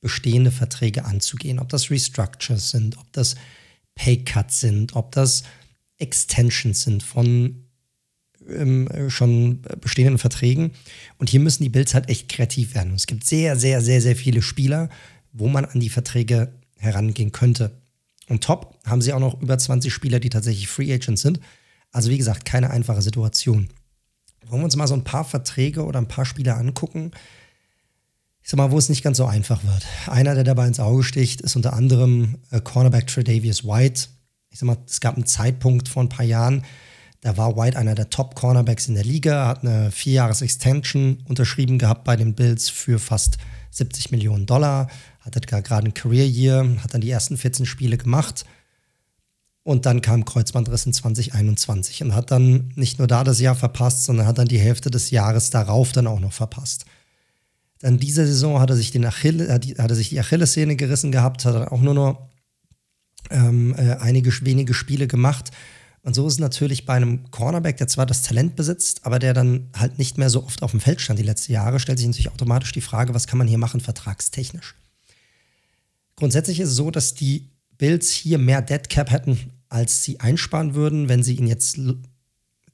[0.00, 1.58] bestehende Verträge anzugehen.
[1.58, 3.34] Ob das Restructures sind, ob das
[3.96, 5.42] Pay-Cuts sind, ob das
[5.98, 7.65] Extensions sind von
[9.08, 10.72] schon bestehenden Verträgen.
[11.18, 12.90] Und hier müssen die Bills halt echt kreativ werden.
[12.90, 14.88] Und es gibt sehr, sehr, sehr, sehr viele Spieler,
[15.32, 17.72] wo man an die Verträge herangehen könnte.
[18.28, 21.40] Und top haben sie auch noch über 20 Spieler, die tatsächlich Free Agents sind.
[21.92, 23.68] Also wie gesagt, keine einfache Situation.
[24.46, 27.12] Wollen wir uns mal so ein paar Verträge oder ein paar Spieler angucken,
[28.46, 29.84] ich sag mal, wo es nicht ganz so einfach wird.
[30.06, 34.06] Einer, der dabei ins Auge sticht, ist unter anderem äh, Cornerback Tredavious White.
[34.50, 36.62] Ich sag mal, es gab einen Zeitpunkt vor ein paar Jahren,
[37.26, 42.14] da war White einer der Top-Cornerbacks in der Liga, hat eine Vierjahres-Extension unterschrieben gehabt bei
[42.14, 43.38] den Bills für fast
[43.72, 44.88] 70 Millionen Dollar,
[45.22, 48.44] hatte gerade ein Career-Year, hat dann die ersten 14 Spiele gemacht
[49.64, 54.04] und dann kam Kreuzbandriss in 2021 und hat dann nicht nur da das Jahr verpasst,
[54.04, 56.86] sondern hat dann die Hälfte des Jahres darauf dann auch noch verpasst.
[57.80, 61.44] Dann diese Saison hat er sich, den Achille, hat er sich die Achillessehne gerissen gehabt,
[61.44, 62.28] hat dann auch nur noch
[63.30, 65.50] ähm, äh, einige wenige Spiele gemacht
[66.06, 69.34] und so ist es natürlich bei einem Cornerback, der zwar das Talent besitzt, aber der
[69.34, 72.06] dann halt nicht mehr so oft auf dem Feld stand die letzten Jahre, stellt sich
[72.06, 74.76] natürlich automatisch die Frage, was kann man hier machen vertragstechnisch.
[76.14, 80.76] Grundsätzlich ist es so, dass die Bills hier mehr Dead Cap hätten, als sie einsparen
[80.76, 81.08] würden.
[81.08, 81.76] Wenn sie ihn jetzt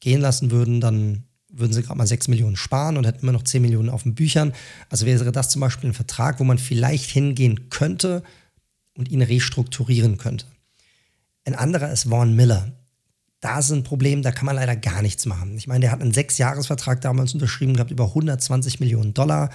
[0.01, 3.45] gehen lassen würden, dann würden sie gerade mal 6 Millionen sparen und hätten immer noch
[3.45, 4.53] 10 Millionen auf den Büchern.
[4.91, 8.24] Also wäre das zum Beispiel ein Vertrag, wo man vielleicht hingehen könnte
[8.95, 10.45] und ihn restrukturieren könnte.
[11.47, 12.72] Ein anderer ist Vaughn Miller
[13.43, 15.57] da ist ein Problem, da kann man leider gar nichts machen.
[15.59, 19.51] Ich meine, der hat einen Sechsjahresvertrag damals unterschrieben gehabt, über 120 Millionen Dollar.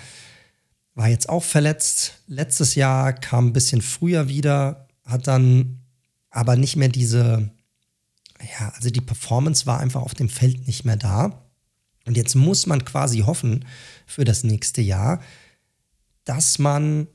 [0.93, 2.21] War jetzt auch verletzt.
[2.27, 5.79] Letztes Jahr kam ein bisschen früher wieder, hat dann
[6.29, 7.49] aber nicht mehr diese,
[8.59, 11.45] ja, also die Performance war einfach auf dem Feld nicht mehr da.
[12.05, 13.63] Und jetzt muss man quasi hoffen
[14.05, 15.21] für das nächste Jahr,
[16.25, 17.07] dass man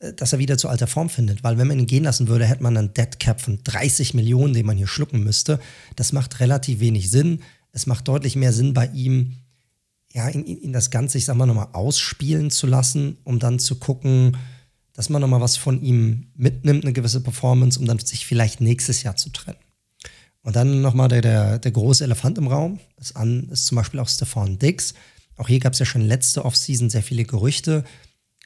[0.00, 1.42] dass er wieder zu alter Form findet.
[1.44, 4.54] Weil wenn man ihn gehen lassen würde, hätte man einen Dead Cap von 30 Millionen,
[4.54, 5.60] den man hier schlucken müsste.
[5.96, 7.42] Das macht relativ wenig Sinn.
[7.72, 9.36] Es macht deutlich mehr Sinn bei ihm,
[10.12, 13.76] ja, ihn, ihn das Ganze, ich sag mal, nochmal ausspielen zu lassen, um dann zu
[13.76, 14.36] gucken,
[14.92, 19.02] dass man nochmal was von ihm mitnimmt, eine gewisse Performance, um dann sich vielleicht nächstes
[19.02, 19.58] Jahr zu trennen.
[20.42, 22.78] Und dann nochmal der, der, der große Elefant im Raum.
[22.96, 24.94] Das an ist zum Beispiel auch Stefan Dix.
[25.36, 27.82] Auch hier gab es ja schon letzte Offseason sehr viele Gerüchte,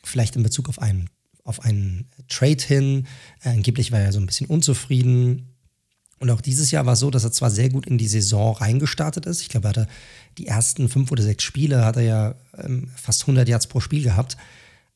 [0.05, 1.11] vielleicht in Bezug auf einen
[1.49, 3.07] auf einen Trade hin.
[3.43, 5.55] Äh, angeblich war er so ein bisschen unzufrieden.
[6.19, 8.55] Und auch dieses Jahr war es so, dass er zwar sehr gut in die Saison
[8.55, 9.41] reingestartet ist.
[9.41, 9.87] Ich glaube, er hatte
[10.37, 14.03] die ersten fünf oder sechs Spiele, hat er ja ähm, fast 100 Yards pro Spiel
[14.03, 14.37] gehabt.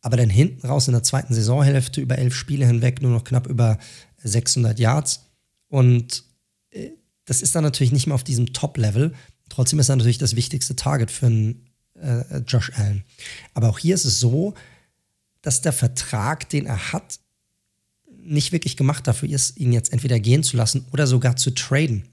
[0.03, 3.47] Aber dann hinten raus in der zweiten Saisonhälfte über elf Spiele hinweg nur noch knapp
[3.47, 3.79] über
[4.23, 5.21] 600 Yards.
[5.69, 6.25] Und
[6.71, 6.91] äh,
[7.25, 9.15] das ist dann natürlich nicht mehr auf diesem Top-Level.
[9.49, 13.05] Trotzdem ist er natürlich das wichtigste Target für einen äh, Josh Allen.
[13.55, 14.55] Aber auch hier ist es so,
[15.43, 17.21] dass der Vertrag, den er hat,
[18.25, 22.09] nicht wirklich gemacht dafür ist, ihn jetzt entweder gehen zu lassen oder sogar zu traden.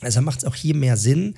[0.00, 1.34] Also macht es auch hier mehr Sinn,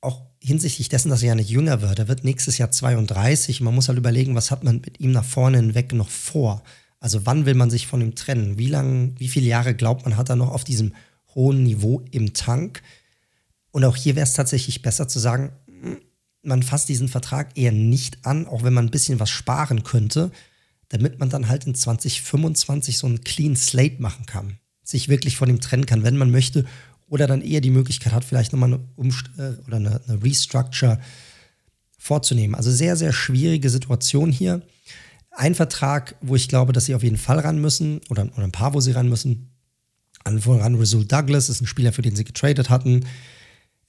[0.00, 1.98] auch hinsichtlich dessen, dass er ja nicht jünger wird.
[1.98, 3.60] Er wird nächstes Jahr 32.
[3.60, 6.62] Man muss halt überlegen, was hat man mit ihm nach vorne hinweg noch vor.
[7.00, 8.58] Also wann will man sich von ihm trennen?
[8.58, 10.94] Wie lange, wie viele Jahre glaubt man, hat er noch auf diesem
[11.34, 12.82] hohen Niveau im Tank?
[13.70, 15.52] Und auch hier wäre es tatsächlich besser zu sagen,
[16.46, 20.30] man fasst diesen Vertrag eher nicht an, auch wenn man ein bisschen was sparen könnte,
[20.88, 24.58] damit man dann halt in 2025 so einen Clean Slate machen kann.
[24.82, 26.64] Sich wirklich von ihm trennen kann, wenn man möchte.
[27.08, 31.00] Oder dann eher die Möglichkeit hat, vielleicht nochmal eine, Umst äh, oder eine, eine Restructure
[31.98, 32.54] vorzunehmen.
[32.54, 34.62] Also sehr, sehr schwierige Situation hier.
[35.30, 38.52] Ein Vertrag, wo ich glaube, dass sie auf jeden Fall ran müssen, oder, oder ein
[38.52, 39.50] paar, wo sie ran müssen.
[40.24, 43.04] An voran Rasul Douglas ist ein Spieler, für den sie getradet hatten.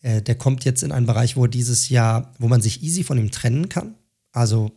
[0.07, 3.17] Äh, der kommt jetzt in einen Bereich, wo dieses Jahr, wo man sich easy von
[3.17, 3.95] ihm trennen kann.
[4.31, 4.71] Also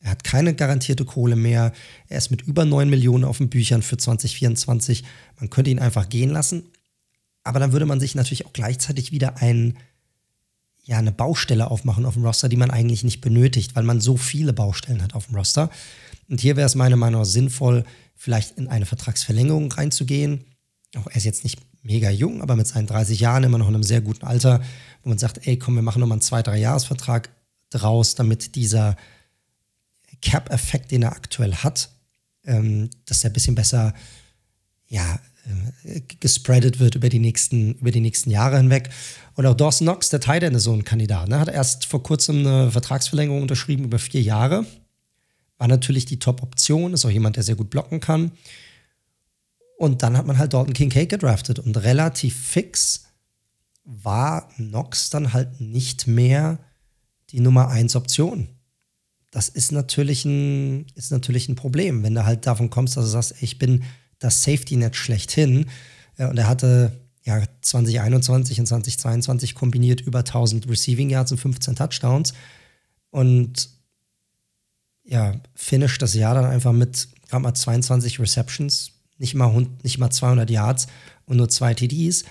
[0.00, 1.72] er hat keine garantierte Kohle mehr.
[2.08, 5.04] Er ist mit über 9 Millionen auf den Büchern für 2024.
[5.38, 6.70] Man könnte ihn einfach gehen lassen.
[7.44, 9.76] Aber dann würde man sich natürlich auch gleichzeitig wieder ein,
[10.84, 14.16] ja, eine Baustelle aufmachen auf dem Roster, die man eigentlich nicht benötigt, weil man so
[14.16, 15.68] viele Baustellen hat auf dem Roster.
[16.30, 20.44] Und hier wäre es meiner Meinung nach sinnvoll, vielleicht in eine Vertragsverlängerung reinzugehen.
[20.96, 23.74] Auch er ist jetzt nicht mega jung, aber mit seinen 30 Jahren immer noch in
[23.74, 24.62] einem sehr guten Alter,
[25.02, 27.30] wo man sagt, ey, komm, wir machen nochmal einen zwei, drei Jahresvertrag
[27.70, 28.96] draus, damit dieser
[30.20, 31.90] Cap-Effekt, den er aktuell hat,
[32.44, 33.94] ähm, dass er ein bisschen besser,
[34.88, 35.18] ja,
[35.84, 38.90] äh, gespreadet wird über die nächsten, über die nächsten Jahre hinweg.
[39.34, 41.28] Und auch Dawson Knox, der Tight End, ist so ein Kandidat.
[41.28, 41.40] Ne?
[41.40, 44.64] Hat erst vor kurzem eine Vertragsverlängerung unterschrieben über vier Jahre.
[45.58, 48.32] War natürlich die Top-Option, ist auch jemand, der sehr gut blocken kann.
[49.82, 53.06] Und dann hat man halt Dalton Kincaid gedraftet und relativ fix
[53.82, 56.60] war Knox dann halt nicht mehr
[57.30, 58.46] die Nummer 1 Option.
[59.32, 63.10] Das ist natürlich ein, ist natürlich ein Problem, wenn du halt davon kommst, dass du
[63.10, 63.82] sagst, ich bin
[64.20, 65.66] das Safety-Net schlechthin.
[66.16, 72.34] Und er hatte ja 2021 und 2022 kombiniert über 1000 Receiving Yards und 15 Touchdowns.
[73.10, 73.68] Und
[75.02, 78.91] ja, finish das Jahr dann einfach mit gerade mal 22 Receptions,
[79.22, 80.88] nicht mal, nicht mal 200 Yards
[81.24, 82.24] und nur zwei TDs,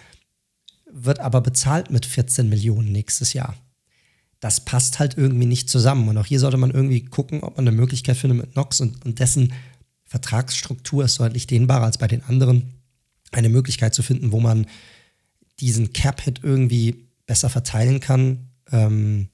[0.91, 3.55] wird aber bezahlt mit 14 Millionen nächstes Jahr.
[4.41, 6.09] Das passt halt irgendwie nicht zusammen.
[6.09, 9.05] Und auch hier sollte man irgendwie gucken, ob man eine Möglichkeit findet mit Knox und,
[9.05, 9.53] und dessen
[10.03, 12.73] Vertragsstruktur ist deutlich dehnbarer als bei den anderen,
[13.31, 14.67] eine Möglichkeit zu finden, wo man
[15.61, 19.29] diesen Cap-Hit irgendwie besser verteilen kann ähm,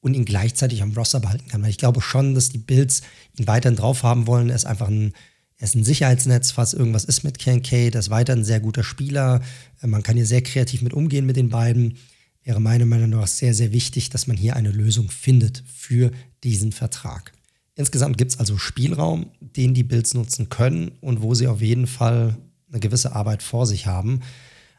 [0.00, 1.62] und ihn gleichzeitig am Roster behalten kann.
[1.62, 3.02] Weil ich glaube schon, dass die Bills
[3.36, 4.50] ihn weiterhin drauf haben wollen.
[4.50, 5.14] Er ist einfach ein,
[5.56, 7.90] er ist ein Sicherheitsnetz, falls irgendwas ist mit Ken K.
[7.90, 9.40] Der ist weiter ein sehr guter Spieler.
[9.80, 11.98] Äh, man kann hier sehr kreativ mit umgehen mit den beiden.
[12.42, 16.10] Wäre meiner Meinung nach sehr, sehr wichtig, dass man hier eine Lösung findet für
[16.42, 17.32] diesen Vertrag.
[17.76, 21.86] Insgesamt gibt es also Spielraum, den die Bills nutzen können und wo sie auf jeden
[21.86, 22.36] Fall
[22.70, 24.20] eine gewisse Arbeit vor sich haben.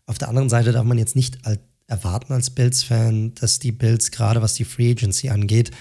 [0.06, 1.40] Auf der anderen Seite darf man jetzt nicht
[1.88, 5.72] erwarten als Bills-Fan, dass die Bills gerade was die Free Agency angeht,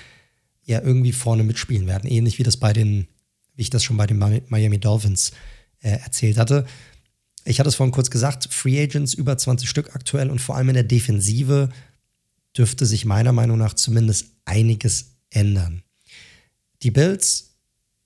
[0.65, 2.11] ja irgendwie vorne mitspielen werden.
[2.11, 3.07] Ähnlich wie das bei den,
[3.55, 5.33] wie ich das schon bei den Miami Dolphins
[5.81, 6.67] äh, erzählt hatte.
[7.45, 10.71] Ich hatte es vorhin kurz gesagt, Free Agents über 20 Stück aktuell und vor allem
[10.71, 11.69] in der Defensive
[12.57, 15.83] dürfte sich meiner Meinung nach zumindest einiges ändern.
[16.83, 17.57] Die Bills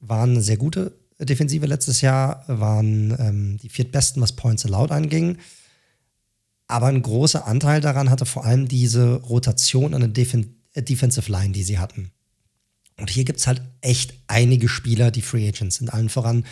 [0.01, 5.39] waren eine sehr gute Defensive letztes Jahr, waren ähm, die viertbesten, was Points allowed anging.
[6.69, 11.31] Aber ein großer Anteil daran hatte vor allem diese Rotation an der Defen äh, Defensive
[11.31, 12.13] Line, die sie hatten.
[12.99, 15.93] Und hier gibt es halt echt einige Spieler, die Free Agents sind.
[15.93, 16.45] Allen voran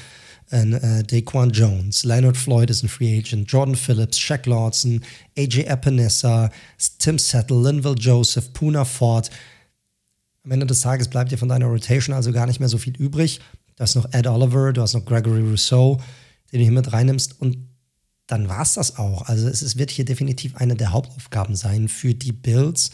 [0.51, 5.03] äh, Daquan Jones, Leonard Floyd ist ein Free Agent, Jordan Phillips, Shaq Lawson,
[5.37, 6.51] AJ Epinesa,
[6.99, 9.31] Tim Settle, Linville Joseph, Puna Ford.
[10.45, 12.97] Am Ende des Tages bleibt dir von deiner Rotation also gar nicht mehr so viel
[12.97, 13.41] übrig.
[13.75, 16.01] Du hast noch Ed Oliver, du hast noch Gregory Rousseau,
[16.53, 17.59] den du hier mit reinnimmst und
[18.29, 19.23] dann war es das auch.
[19.23, 22.91] Also es, es wird hier definitiv eine der Hauptaufgaben sein für die Bills,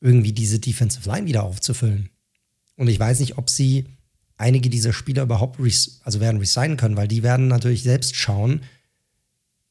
[0.00, 2.10] irgendwie diese Defensive Line wieder aufzufüllen.
[2.76, 3.86] Und ich weiß nicht, ob sie
[4.36, 8.62] einige dieser Spieler überhaupt also werden resignen können, weil die werden natürlich selbst schauen,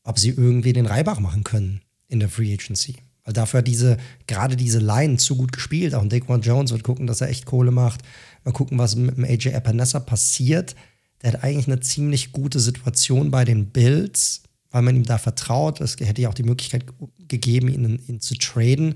[0.03, 2.95] ob sie irgendwie den Reibach machen können in der Free Agency.
[3.24, 3.97] Weil dafür hat diese,
[4.28, 5.95] gerade diese Line zu gut gespielt.
[5.95, 8.01] Auch ein Daquan Jones wird gucken, dass er echt Kohle macht.
[8.43, 10.76] Mal gucken, was mit dem AJ Epinesa passiert.
[11.22, 15.82] Der hat eigentlich eine ziemlich gute Situation bei den Bills, weil man ihm da vertraut.
[15.82, 16.86] Es hätte ja auch die Möglichkeit
[17.28, 18.95] gegeben, ihn, ihn zu traden.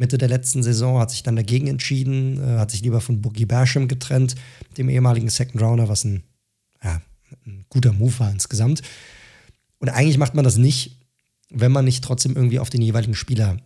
[0.00, 3.44] Mitte der letzten Saison hat sich dann dagegen entschieden, äh, hat sich lieber von Boogie
[3.44, 4.34] Basham getrennt,
[4.78, 6.22] dem ehemaligen Second Rounder, was ein,
[6.82, 7.02] ja,
[7.44, 8.80] ein guter Move war insgesamt.
[9.78, 11.02] Und eigentlich macht man das nicht,
[11.50, 13.58] wenn man nicht trotzdem irgendwie auf den jeweiligen Spieler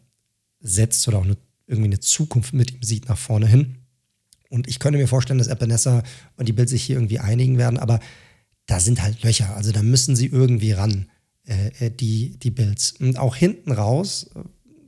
[0.58, 1.36] setzt oder auch eine,
[1.68, 3.76] irgendwie eine Zukunft mit ihm sieht nach vorne hin.
[4.50, 6.02] Und ich könnte mir vorstellen, dass Ebenezer
[6.36, 8.00] und die Bills sich hier irgendwie einigen werden, aber
[8.66, 9.54] da sind halt Löcher.
[9.54, 11.08] Also da müssen sie irgendwie ran,
[11.46, 12.92] äh, äh die, die Bills.
[12.98, 14.30] Und auch hinten raus,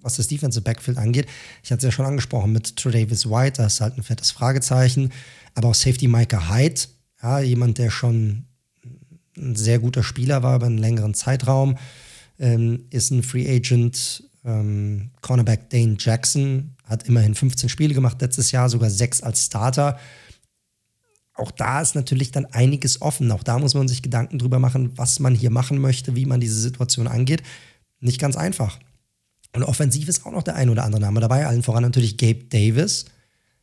[0.07, 1.27] was das Defensive Backfield angeht,
[1.63, 5.13] ich hatte es ja schon angesprochen mit Davis White, das ist halt ein fettes Fragezeichen.
[5.55, 6.81] Aber auch Safety Micah Hyde,
[7.23, 8.45] ja, jemand, der schon
[9.37, 11.77] ein sehr guter Spieler war über einen längeren Zeitraum
[12.39, 14.25] ähm, ist ein Free Agent.
[14.45, 19.99] Ähm, Cornerback Dane Jackson hat immerhin 15 Spiele gemacht letztes Jahr, sogar sechs als Starter.
[21.35, 23.31] Auch da ist natürlich dann einiges offen.
[23.31, 26.41] Auch da muss man sich Gedanken drüber machen, was man hier machen möchte, wie man
[26.41, 27.43] diese Situation angeht.
[28.01, 28.79] Nicht ganz einfach.
[29.57, 31.47] Und offensiv ist auch noch der ein oder andere Name dabei.
[31.47, 33.07] Allen voran natürlich Gabe Davis.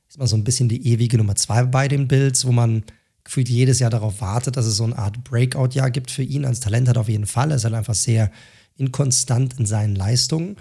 [0.10, 2.84] Ist mal so ein bisschen die ewige Nummer zwei bei den Bills, wo man
[3.24, 6.46] gefühlt jedes Jahr darauf wartet, dass es so eine Art Breakout-Jahr gibt für ihn.
[6.46, 7.52] Als Talent hat er auf jeden Fall.
[7.52, 8.32] Er ist halt einfach sehr
[8.76, 10.58] inkonstant in seinen Leistungen.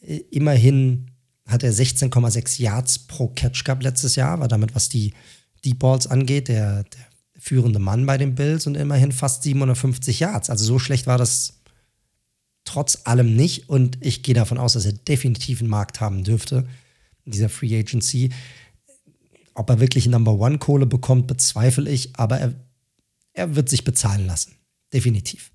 [0.00, 1.10] Äh, immerhin
[1.46, 5.12] hat er 16,6 Yards pro Catch gehabt letztes Jahr, war damit, was die
[5.64, 7.06] Deep Balls angeht, der, der
[7.38, 10.50] führende Mann bei den Bills und immerhin fast 750 Yards.
[10.50, 11.61] Also so schlecht war das
[12.72, 16.66] trotz allem nicht und ich gehe davon aus, dass er definitiv einen Markt haben dürfte
[17.26, 18.30] dieser Free Agency.
[19.54, 22.54] Ob er wirklich Number One Kohle bekommt, bezweifle ich, aber er,
[23.34, 24.54] er wird sich bezahlen lassen.
[24.92, 25.52] Definitiv.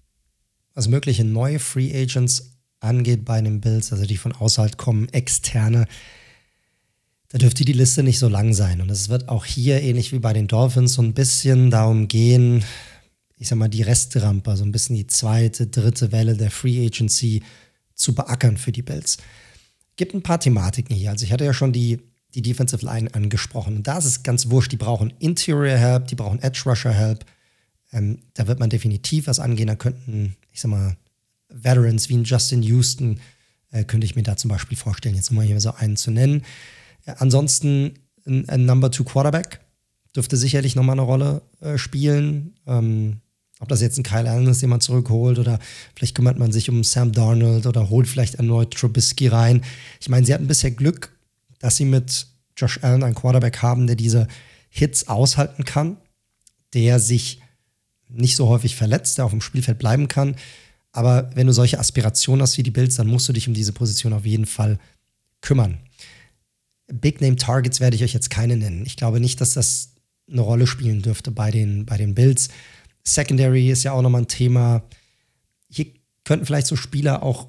[0.75, 5.87] Was mögliche neue Free Agents angeht bei den Bills, also die von außerhalb kommen, externe,
[7.29, 8.79] da dürfte die Liste nicht so lang sein.
[8.79, 12.63] Und es wird auch hier, ähnlich wie bei den Dolphins, so ein bisschen darum gehen,
[13.37, 17.43] ich sag mal, die Restrampe, so ein bisschen die zweite, dritte Welle der Free Agency
[17.93, 19.17] zu beackern für die Bills.
[19.95, 21.11] Gibt ein paar Thematiken hier.
[21.11, 21.99] Also ich hatte ja schon die,
[22.33, 23.77] die Defensive Line angesprochen.
[23.77, 24.71] Und da ist es ganz wurscht.
[24.71, 27.25] Die brauchen Interior Help, die brauchen Edge Rusher Help.
[27.91, 29.67] Ähm, da wird man definitiv was angehen.
[29.67, 30.97] Da könnten, ich sag mal,
[31.49, 33.19] Veterans wie ein Justin Houston,
[33.71, 36.43] äh, könnte ich mir da zum Beispiel vorstellen, jetzt mal hier so einen zu nennen.
[37.05, 37.93] Ja, ansonsten
[38.25, 39.61] ein, ein, Number Two Quarterback
[40.15, 42.55] dürfte sicherlich nochmal eine Rolle äh, spielen.
[42.65, 43.21] Ähm,
[43.59, 45.59] ob das jetzt ein Kyle Allen ist, den man zurückholt, oder
[45.95, 49.63] vielleicht kümmert man sich um Sam Darnold oder holt vielleicht erneut Trubisky rein.
[49.99, 51.15] Ich meine, sie hatten bisher Glück,
[51.59, 54.27] dass sie mit Josh Allen einen Quarterback haben, der diese
[54.69, 55.97] Hits aushalten kann,
[56.73, 57.41] der sich
[58.09, 60.35] nicht so häufig verletzt, der auf dem Spielfeld bleiben kann.
[60.91, 63.73] Aber wenn du solche Aspirationen hast wie die Bills, dann musst du dich um diese
[63.73, 64.79] Position auf jeden Fall
[65.41, 65.79] kümmern.
[66.87, 68.85] Big Name Targets werde ich euch jetzt keine nennen.
[68.85, 69.91] Ich glaube nicht, dass das
[70.29, 72.49] eine Rolle spielen dürfte bei den, bei den Bills.
[73.07, 74.83] Secondary ist ja auch nochmal ein Thema.
[75.69, 75.87] Hier
[76.25, 77.47] könnten vielleicht so Spieler auch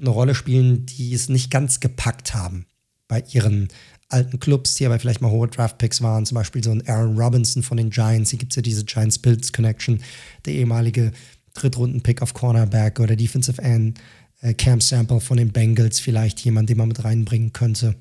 [0.00, 2.66] eine Rolle spielen, die es nicht ganz gepackt haben
[3.08, 3.68] bei ihren
[4.08, 7.62] alten Clubs, die aber vielleicht mal hohe Draftpicks waren, zum Beispiel so ein Aaron Robinson
[7.62, 10.00] von den Giants, hier gibt es ja diese Giants-Bills Connection,
[10.46, 11.12] der ehemalige
[11.54, 14.00] Drittrunden-Pick auf Cornerback oder Defensive End,
[14.40, 17.96] äh, Cam Sample von den Bengals, vielleicht jemand, den man mit reinbringen könnte.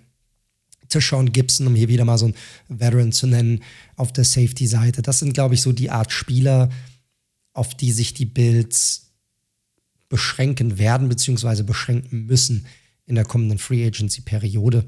[0.89, 2.35] Sean Gibson, um hier wieder mal so einen
[2.67, 3.63] Veteran zu nennen,
[3.95, 5.01] auf der Safety-Seite.
[5.01, 6.69] Das sind, glaube ich, so die Art Spieler,
[7.53, 9.11] auf die sich die Bills
[10.09, 12.65] beschränken werden, beziehungsweise beschränken müssen
[13.05, 14.85] in der kommenden Free Agency-Periode.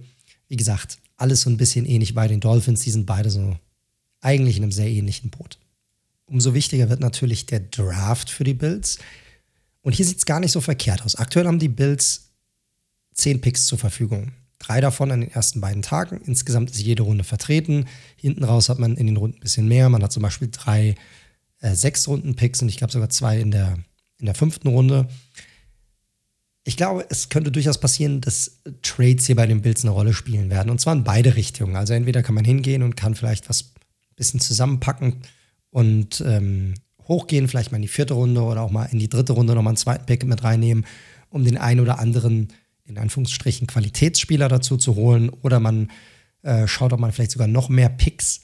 [0.48, 2.82] Wie gesagt, alles so ein bisschen ähnlich bei den Dolphins.
[2.82, 3.58] Die sind beide so
[4.22, 5.60] eigentlich in einem sehr ähnlichen Boot.
[6.26, 9.00] Umso wichtiger wird natürlich der Draft für die Bills.
[9.82, 11.16] Und hier sieht es gar nicht so verkehrt aus.
[11.16, 12.30] Aktuell haben die Bills
[13.14, 14.32] zehn Picks zur Verfügung.
[14.60, 16.22] Drei davon an den ersten beiden Tagen.
[16.26, 17.86] Insgesamt ist jede Runde vertreten.
[18.18, 19.90] Hinten raus hat man in den Runden ein bisschen mehr.
[19.90, 20.96] Man hat zum Beispiel drei
[21.62, 23.78] äh, Sechs-Runden-Picks und ich glaube sogar zwei in der,
[24.18, 25.08] in der fünften Runde.
[26.66, 30.50] Ich glaube, es könnte durchaus passieren, dass Trades hier bei den Bills eine Rolle spielen
[30.50, 30.70] werden.
[30.70, 31.78] Und zwar in beide Richtungen.
[31.78, 35.22] Also entweder kann man hingehen und kann vielleicht was ein bisschen zusammenpacken
[35.72, 36.74] und ähm,
[37.08, 39.72] hochgehen, vielleicht mal in die vierte Runde oder auch mal in die dritte Runde nochmal
[39.72, 40.86] einen zweiten Pick mit reinnehmen,
[41.30, 42.50] um den einen oder anderen
[42.90, 45.92] in Anführungsstrichen Qualitätsspieler dazu zu holen oder man
[46.42, 48.42] äh, schaut, ob man vielleicht sogar noch mehr Picks,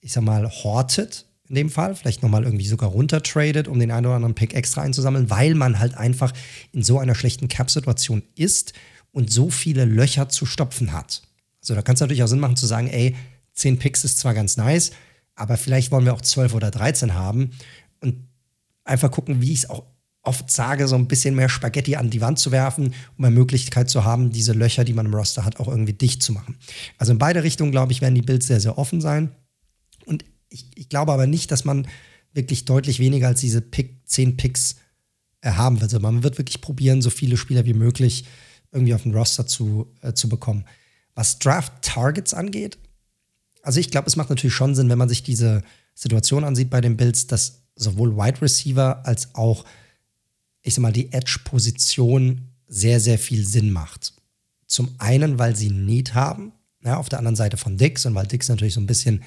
[0.00, 4.06] ich sag mal, hortet in dem Fall, vielleicht nochmal irgendwie sogar runtertradet, um den einen
[4.06, 6.32] oder anderen Pick extra einzusammeln, weil man halt einfach
[6.72, 8.74] in so einer schlechten Cap-Situation ist
[9.12, 11.22] und so viele Löcher zu stopfen hat.
[11.62, 13.16] Also da kann es natürlich auch Sinn machen zu sagen, ey,
[13.54, 14.90] 10 Picks ist zwar ganz nice,
[15.34, 17.50] aber vielleicht wollen wir auch 12 oder 13 haben
[18.00, 18.28] und
[18.84, 19.84] einfach gucken, wie ich es auch
[20.22, 23.88] oft sage, so ein bisschen mehr Spaghetti an die Wand zu werfen, um eine Möglichkeit
[23.88, 26.56] zu haben, diese Löcher, die man im Roster hat, auch irgendwie dicht zu machen.
[26.98, 29.34] Also in beide Richtungen, glaube ich, werden die Builds sehr, sehr offen sein.
[30.04, 31.86] Und ich, ich glaube aber nicht, dass man
[32.32, 34.76] wirklich deutlich weniger als diese Pick, 10 Picks
[35.40, 35.94] äh, haben wird.
[35.94, 38.24] Also man wird wirklich probieren, so viele Spieler wie möglich
[38.72, 40.64] irgendwie auf den Roster zu, äh, zu bekommen.
[41.14, 42.78] Was Draft-Targets angeht,
[43.62, 45.62] also ich glaube, es macht natürlich schon Sinn, wenn man sich diese
[45.94, 49.64] Situation ansieht bei den Bills, dass sowohl Wide Receiver als auch
[50.62, 54.12] ich sag mal, die Edge-Position sehr, sehr viel Sinn macht.
[54.66, 56.52] Zum einen, weil sie Need haben,
[56.84, 59.22] ja, auf der anderen Seite von Dix und weil Dix natürlich so ein bisschen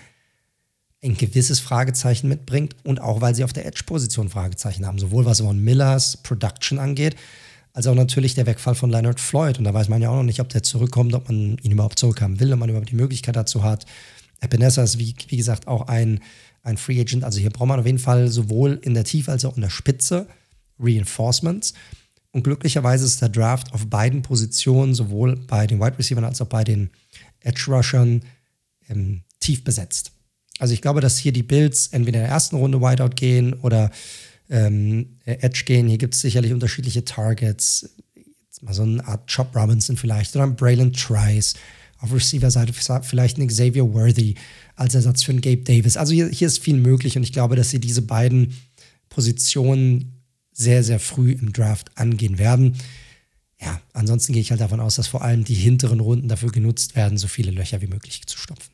[1.04, 5.42] ein gewisses Fragezeichen mitbringt und auch, weil sie auf der Edge-Position Fragezeichen haben, sowohl was
[5.42, 7.16] Von Millers Production angeht,
[7.74, 9.58] als auch natürlich der Wegfall von Leonard Floyd.
[9.58, 11.98] Und da weiß man ja auch noch nicht, ob der zurückkommt, ob man ihn überhaupt
[11.98, 13.86] zurückhaben will, ob man überhaupt die Möglichkeit dazu hat.
[14.44, 16.20] Ebenezer ist, wie, wie gesagt, auch ein,
[16.62, 17.24] ein Free Agent.
[17.24, 19.70] Also hier braucht man auf jeden Fall sowohl in der Tiefe als auch in der
[19.70, 20.28] Spitze
[20.82, 21.74] Reinforcements.
[22.32, 26.48] Und glücklicherweise ist der Draft auf beiden Positionen, sowohl bei den Wide Receivers als auch
[26.48, 26.90] bei den
[27.42, 28.24] Edge Rushern,
[28.90, 30.12] ähm, tief besetzt.
[30.60, 33.90] Also ich glaube, dass hier die Bills entweder in der ersten Runde Wideout gehen oder
[34.50, 35.88] ähm, Edge gehen.
[35.88, 37.90] Hier gibt es sicherlich unterschiedliche Targets.
[38.46, 41.56] Jetzt mal so eine Art Chop Robinson vielleicht oder ein Braylon Trice
[41.98, 44.36] Auf Receiver-Seite vielleicht ein Xavier Worthy
[44.76, 45.98] als Ersatz für einen Gabe Davis.
[45.98, 48.54] Also hier, hier ist viel möglich und ich glaube, dass sie diese beiden
[49.10, 50.21] Positionen
[50.52, 52.78] sehr, sehr früh im Draft angehen werden.
[53.60, 56.95] Ja, ansonsten gehe ich halt davon aus, dass vor allem die hinteren Runden dafür genutzt
[56.95, 58.72] werden, so viele Löcher wie möglich zu stopfen.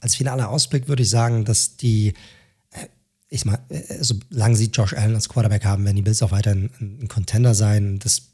[0.00, 2.14] Als finaler Ausblick würde ich sagen, dass die,
[2.70, 2.86] äh,
[3.28, 6.52] ich mal, äh, solange sie Josh Allen als Quarterback haben, werden die Bills auch weiter
[6.52, 7.98] ein, ein Contender sein.
[7.98, 8.30] Das,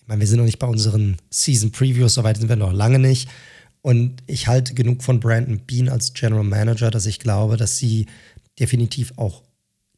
[0.00, 2.98] ich meine, wir sind noch nicht bei unseren Season Previews, soweit sind wir noch lange
[2.98, 3.28] nicht.
[3.82, 8.06] Und ich halte genug von Brandon Bean als General Manager, dass ich glaube, dass sie
[8.58, 9.42] definitiv auch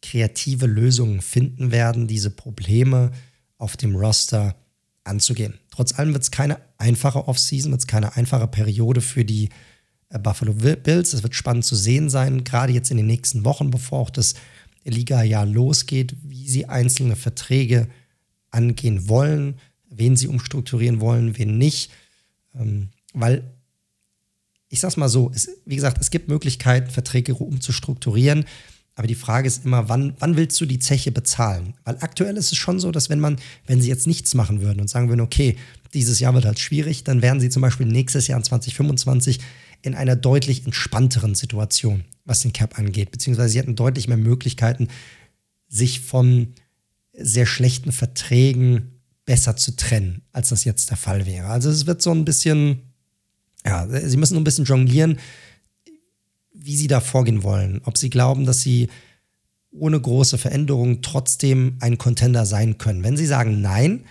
[0.03, 3.13] kreative Lösungen finden werden, diese Probleme
[3.57, 4.57] auf dem Roster
[5.05, 5.55] anzugehen.
[5.71, 9.49] Trotz allem wird es keine einfache Offseason, wird es keine einfache Periode für die
[10.11, 11.13] äh, Buffalo Bills.
[11.13, 14.35] Es wird spannend zu sehen sein, gerade jetzt in den nächsten Wochen, bevor auch das
[14.85, 17.89] Liga-Jahr losgeht, wie sie einzelne Verträge
[18.51, 21.91] angehen wollen, wen sie umstrukturieren wollen, wen nicht.
[22.55, 23.45] Ähm, weil
[24.69, 28.47] ich sag's mal so, es, wie gesagt, es gibt Möglichkeiten, Verträge umzustrukturieren.
[28.95, 31.75] Aber die Frage ist immer, wann, wann willst du die Zeche bezahlen?
[31.85, 33.37] Weil aktuell ist es schon so, dass wenn man,
[33.67, 35.57] wenn sie jetzt nichts machen würden und sagen würden, okay,
[35.95, 39.41] dieses Jahr wird halt schwierig, dann wären sie zum Beispiel nächstes Jahr in 2025
[39.81, 43.11] in einer deutlich entspannteren Situation, was den Cap angeht.
[43.11, 44.89] Beziehungsweise sie hätten deutlich mehr Möglichkeiten,
[45.69, 46.55] sich von
[47.15, 51.49] sehr schlechten Verträgen besser zu trennen, als das jetzt der Fall wäre.
[51.49, 52.93] Also es wird so ein bisschen
[53.65, 55.19] ja, sie müssen ein bisschen jonglieren,
[56.65, 57.81] wie sie da vorgehen wollen.
[57.85, 58.89] Ob sie glauben, dass sie
[59.71, 63.03] ohne große Veränderungen trotzdem ein Contender sein können.
[63.03, 64.05] Wenn sie sagen nein,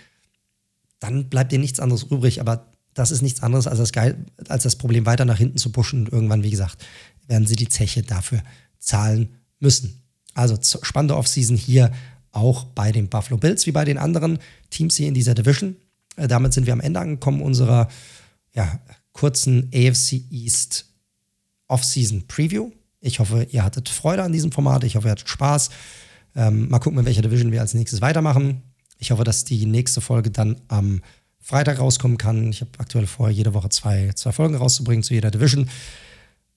[0.98, 2.40] dann bleibt ihnen nichts anderes übrig.
[2.40, 5.70] Aber das ist nichts anderes als das, Geil, als das Problem weiter nach hinten zu
[5.70, 6.00] pushen.
[6.00, 6.84] Und irgendwann, wie gesagt,
[7.26, 8.42] werden sie die Zeche dafür
[8.78, 9.30] zahlen
[9.60, 10.02] müssen.
[10.34, 11.92] Also spannende Offseason hier
[12.32, 14.38] auch bei den Buffalo Bills, wie bei den anderen
[14.70, 15.76] Teams hier in dieser Division.
[16.16, 17.88] Äh, damit sind wir am Ende angekommen unserer
[18.54, 18.80] ja,
[19.12, 20.91] kurzen AFC East
[21.72, 22.70] Off-Season Preview.
[23.00, 24.84] Ich hoffe, ihr hattet Freude an diesem Format.
[24.84, 25.70] Ich hoffe, ihr hattet Spaß.
[26.36, 28.62] Ähm, mal gucken, in welcher Division wir als nächstes weitermachen.
[28.98, 31.00] Ich hoffe, dass die nächste Folge dann am
[31.40, 32.50] Freitag rauskommen kann.
[32.50, 35.68] Ich habe aktuell vor, jede Woche zwei, zwei Folgen rauszubringen zu jeder Division.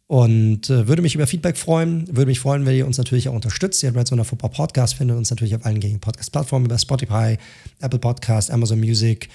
[0.07, 2.05] Und äh, würde mich über Feedback freuen.
[2.07, 3.81] Würde mich freuen, wenn ihr uns natürlich auch unterstützt.
[3.81, 7.37] Ihr Red Zone Football Podcast findet uns natürlich auf allen gängigen Podcast-Plattformen über Spotify,
[7.81, 9.29] Apple Podcast, Amazon Music,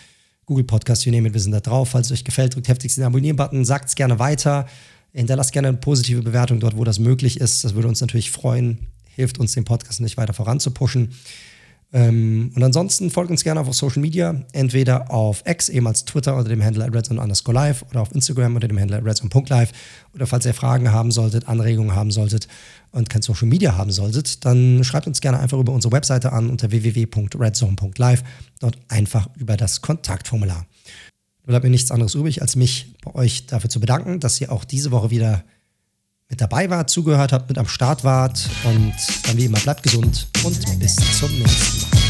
[0.47, 1.91] Google Podcast, you name it, wir sind da drauf.
[1.91, 4.67] Falls es euch gefällt, drückt heftigst den Abonnieren-Button, sagt es gerne weiter.
[5.13, 7.65] Hinterlasst gerne eine positive Bewertung dort, wo das möglich ist.
[7.65, 11.11] Das würde uns natürlich freuen, hilft uns, den Podcast nicht weiter voranzupushen.
[11.93, 16.49] Ähm, und ansonsten folgt uns gerne auf Social Media, entweder auf X, ehemals Twitter unter
[16.49, 19.73] dem Handle redzone underscore live oder auf Instagram unter dem Handle redzone.live.
[20.15, 22.47] Oder falls ihr Fragen haben solltet, Anregungen haben solltet
[22.93, 26.49] und kein Social Media haben solltet, dann schreibt uns gerne einfach über unsere Webseite an
[26.49, 28.23] unter www.redzone.live.
[28.61, 30.67] Dort einfach über das Kontaktformular.
[31.51, 34.65] Bleibt mir nichts anderes übrig, als mich bei euch dafür zu bedanken, dass ihr auch
[34.65, 35.43] diese Woche wieder
[36.29, 38.95] mit dabei wart, zugehört habt, mit am Start wart und
[39.25, 42.10] dann wie immer bleibt gesund und bis zum nächsten Mal.